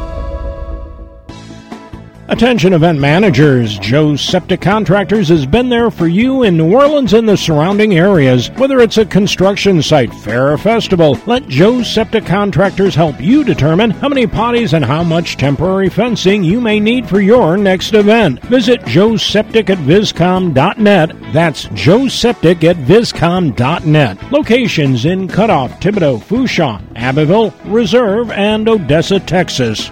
[2.31, 7.27] Attention event managers, Joe's Septic Contractors has been there for you in New Orleans and
[7.27, 8.49] the surrounding areas.
[8.51, 13.89] Whether it's a construction site, fair or festival, let Joe's Septic Contractors help you determine
[13.89, 18.41] how many potties and how much temporary fencing you may need for your next event.
[18.43, 21.33] Visit Joe's Septic at viscom.net.
[21.33, 24.31] That's Joe's Septic at viscom.net.
[24.31, 29.91] Locations in Cutoff, Thibodaux, Fourchon, Abbeville, Reserve, and Odessa, Texas.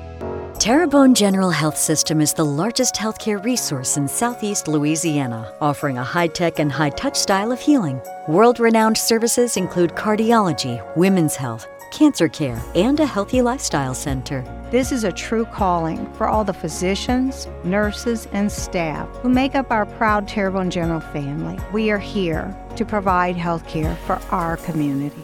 [0.61, 6.27] Terrebonne General Health System is the largest healthcare resource in southeast Louisiana, offering a high
[6.27, 7.99] tech and high touch style of healing.
[8.27, 14.43] World renowned services include cardiology, women's health, cancer care, and a healthy lifestyle center.
[14.69, 19.71] This is a true calling for all the physicians, nurses, and staff who make up
[19.71, 21.57] our proud Terrebonne General family.
[21.73, 25.23] We are here to provide health care for our community.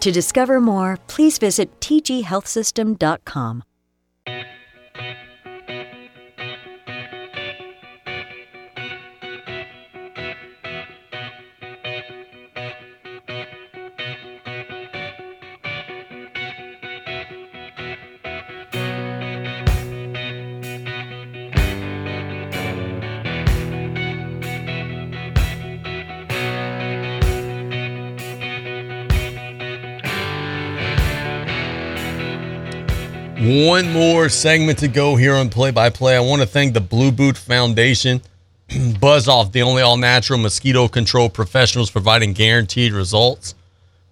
[0.00, 3.64] To discover more, please visit tghealthsystem.com.
[33.44, 36.16] One more segment to go here on Play by Play.
[36.16, 38.22] I want to thank the Blue Boot Foundation,
[38.98, 43.54] Buzz Off, the only all natural mosquito control professionals providing guaranteed results.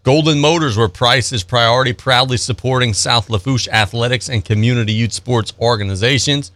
[0.02, 5.54] Golden Motors, where price is priority, proudly supporting South Lafourche athletics and community youth sports
[5.58, 6.52] organizations.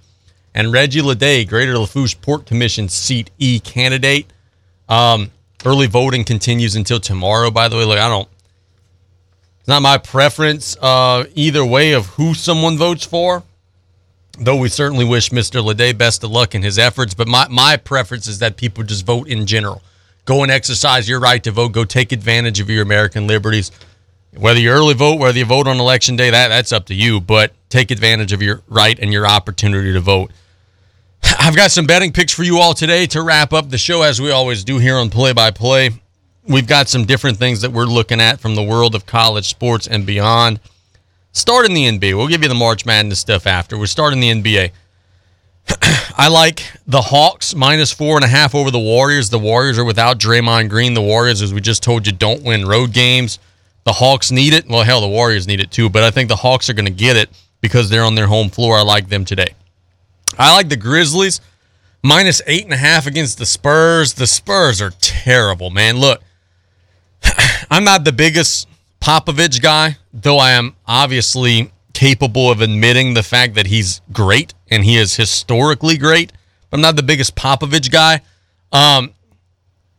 [0.54, 4.30] And Reggie Leday, Greater Lafourche Port Commission seat E candidate.
[4.86, 5.30] Um,
[5.64, 7.86] early voting continues until tomorrow, by the way.
[7.86, 8.28] Look, I don't
[9.66, 13.43] it's not my preference uh, either way of who someone votes for,
[14.38, 15.60] though we certainly wish Mr.
[15.60, 17.14] Leday best of luck in his efforts.
[17.14, 19.82] But my, my preference is that people just vote in general.
[20.24, 21.72] Go and exercise your right to vote.
[21.72, 23.72] Go take advantage of your American liberties.
[24.36, 27.20] Whether you early vote, whether you vote on election day, that, that's up to you.
[27.20, 30.30] But take advantage of your right and your opportunity to vote.
[31.40, 34.22] I've got some betting picks for you all today to wrap up the show, as
[34.22, 35.90] we always do here on Play by Play
[36.48, 39.86] we've got some different things that we're looking at from the world of college sports
[39.86, 40.60] and beyond.
[41.32, 42.16] Start in the NBA.
[42.16, 43.77] We'll give you the March Madness stuff after.
[43.78, 44.70] We're starting the NBA.
[46.16, 49.31] I like the Hawks minus four and a half over the Warriors.
[49.31, 50.94] The Warriors are without Draymond Green.
[50.94, 53.39] The Warriors, as we just told you, don't win road games.
[53.85, 54.68] The Hawks need it.
[54.68, 56.93] Well, hell, the Warriors need it too, but I think the Hawks are going to
[56.93, 57.28] get it
[57.60, 58.78] because they're on their home floor.
[58.78, 59.55] I like them today.
[60.39, 61.40] I like the Grizzlies
[62.02, 64.14] minus eight and a half against the Spurs.
[64.14, 65.98] The Spurs are terrible, man.
[65.98, 66.23] Look,
[67.70, 68.68] I'm not the biggest
[69.01, 74.84] Popovich guy, though I am obviously capable of admitting the fact that he's great and
[74.84, 76.32] he is historically great.
[76.70, 78.20] But I'm not the biggest Popovich guy.
[78.72, 79.14] Um,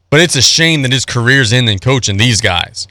[0.10, 2.88] but it's a shame that his career's ending coaching these guys.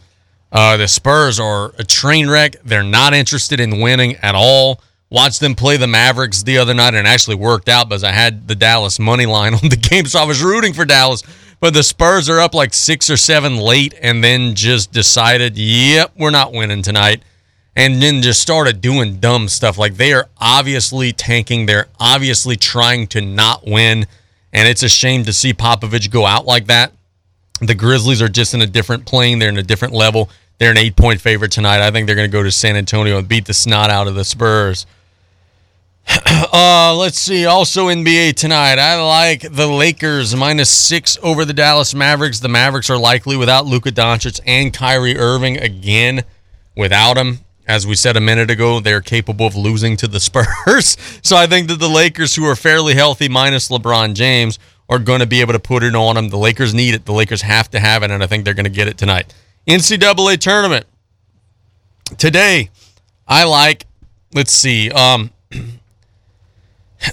[0.53, 2.57] Uh, the Spurs are a train wreck.
[2.65, 4.81] They're not interested in winning at all.
[5.09, 8.49] Watched them play the Mavericks the other night and actually worked out because I had
[8.49, 11.23] the Dallas money line on the game, so I was rooting for Dallas.
[11.61, 16.13] But the Spurs are up like six or seven late and then just decided, yep,
[16.17, 17.23] we're not winning tonight.
[17.75, 19.77] And then just started doing dumb stuff.
[19.77, 21.67] Like they are obviously tanking.
[21.67, 24.07] They're obviously trying to not win.
[24.53, 26.93] And it's a shame to see Popovich go out like that.
[27.61, 29.39] The Grizzlies are just in a different plane.
[29.39, 30.31] They're in a different level.
[30.59, 31.87] They're an eight point favorite tonight.
[31.87, 34.15] I think they're going to go to San Antonio and beat the snot out of
[34.15, 34.87] the Spurs.
[36.09, 37.45] Uh, let's see.
[37.47, 42.41] Also NBA tonight, I like the Lakers minus six over the Dallas Mavericks.
[42.41, 46.25] The Mavericks are likely without Luka Doncic and Kyrie Irving again.
[46.77, 50.97] Without him, as we said a minute ago, they're capable of losing to the Spurs.
[51.23, 54.59] so I think that the Lakers, who are fairly healthy minus LeBron James,
[54.89, 56.29] are going to be able to put it on them.
[56.29, 57.05] The Lakers need it.
[57.05, 59.35] The Lakers have to have it, and I think they're going to get it tonight.
[59.67, 60.87] NCAA tournament
[62.19, 62.71] today.
[63.27, 63.87] I like.
[64.33, 64.91] Let's see.
[64.91, 65.31] Um,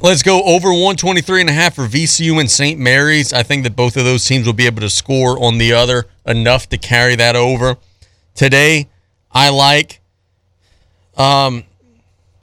[0.01, 2.79] Let's go over 123 and a half for VCU and St.
[2.79, 3.31] Mary's.
[3.31, 6.05] I think that both of those teams will be able to score on the other
[6.25, 7.77] enough to carry that over.
[8.33, 8.89] Today,
[9.31, 10.01] I like
[11.15, 11.63] um,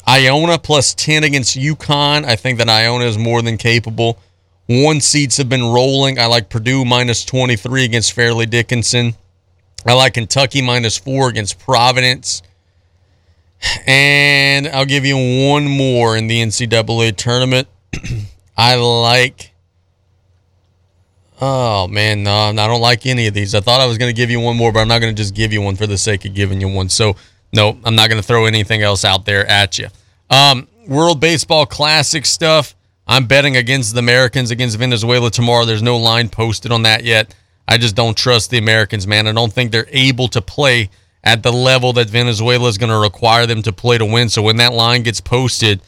[0.06, 2.24] Iona plus 10 against UConn.
[2.24, 4.18] I think that Iona is more than capable.
[4.66, 6.18] One seats have been rolling.
[6.18, 9.14] I like Purdue minus 23 against Fairleigh Dickinson.
[9.84, 12.42] I like Kentucky minus four against Providence.
[13.86, 15.16] And I'll give you
[15.48, 17.68] one more in the NCAA tournament.
[18.56, 19.52] I like.
[21.42, 23.54] Oh man, no, I don't like any of these.
[23.54, 25.22] I thought I was going to give you one more, but I'm not going to
[25.22, 26.90] just give you one for the sake of giving you one.
[26.90, 27.16] So
[27.52, 29.88] no, I'm not going to throw anything else out there at you.
[30.28, 32.74] Um, World Baseball Classic stuff.
[33.06, 35.64] I'm betting against the Americans against Venezuela tomorrow.
[35.64, 37.34] There's no line posted on that yet.
[37.66, 39.26] I just don't trust the Americans, man.
[39.26, 40.90] I don't think they're able to play
[41.22, 44.28] at the level that Venezuela is going to require them to play to win.
[44.28, 45.80] So when that line gets posted,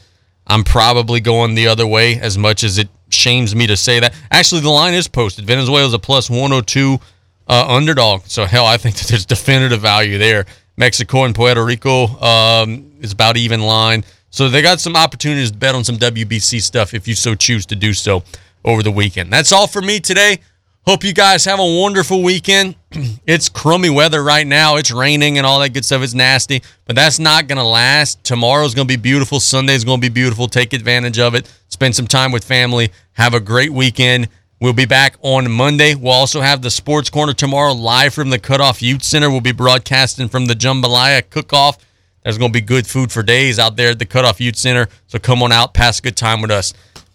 [0.45, 4.13] I'm probably going the other way as much as it shames me to say that.
[4.31, 5.45] Actually, the line is posted.
[5.45, 6.99] Venezuela's a plus 102
[7.47, 8.23] uh, underdog.
[8.25, 10.45] So, hell, I think that there's definitive value there.
[10.77, 14.03] Mexico and Puerto Rico um, is about even line.
[14.29, 17.67] So they got some opportunities to bet on some WBC stuff if you so choose
[17.67, 18.23] to do so
[18.65, 19.31] over the weekend.
[19.31, 20.39] That's all for me today.
[20.85, 22.75] Hope you guys have a wonderful weekend.
[23.25, 24.75] it's crummy weather right now.
[24.75, 26.01] It's raining and all that good stuff.
[26.01, 28.21] It's nasty, but that's not going to last.
[28.25, 29.39] Tomorrow's going to be beautiful.
[29.39, 30.49] Sunday's going to be beautiful.
[30.49, 31.49] Take advantage of it.
[31.69, 32.91] Spend some time with family.
[33.13, 34.27] Have a great weekend.
[34.59, 35.95] We'll be back on Monday.
[35.95, 39.29] We'll also have the Sports Corner tomorrow live from the Cutoff Youth Center.
[39.29, 41.77] We'll be broadcasting from the Jambalaya Cook-Off.
[42.23, 44.89] There's going to be good food for days out there at the Cutoff Youth Center.
[45.07, 46.73] So come on out, pass a good time with us.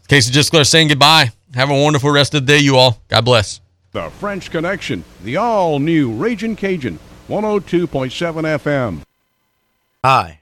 [0.09, 1.33] Casey Gisclair saying goodbye.
[1.55, 3.01] Have a wonderful rest of the day, you all.
[3.09, 3.61] God bless.
[3.93, 6.99] The French Connection, the all new Raging Cajun,
[7.29, 7.89] 102.7
[8.59, 9.03] FM.
[10.05, 10.41] Hi,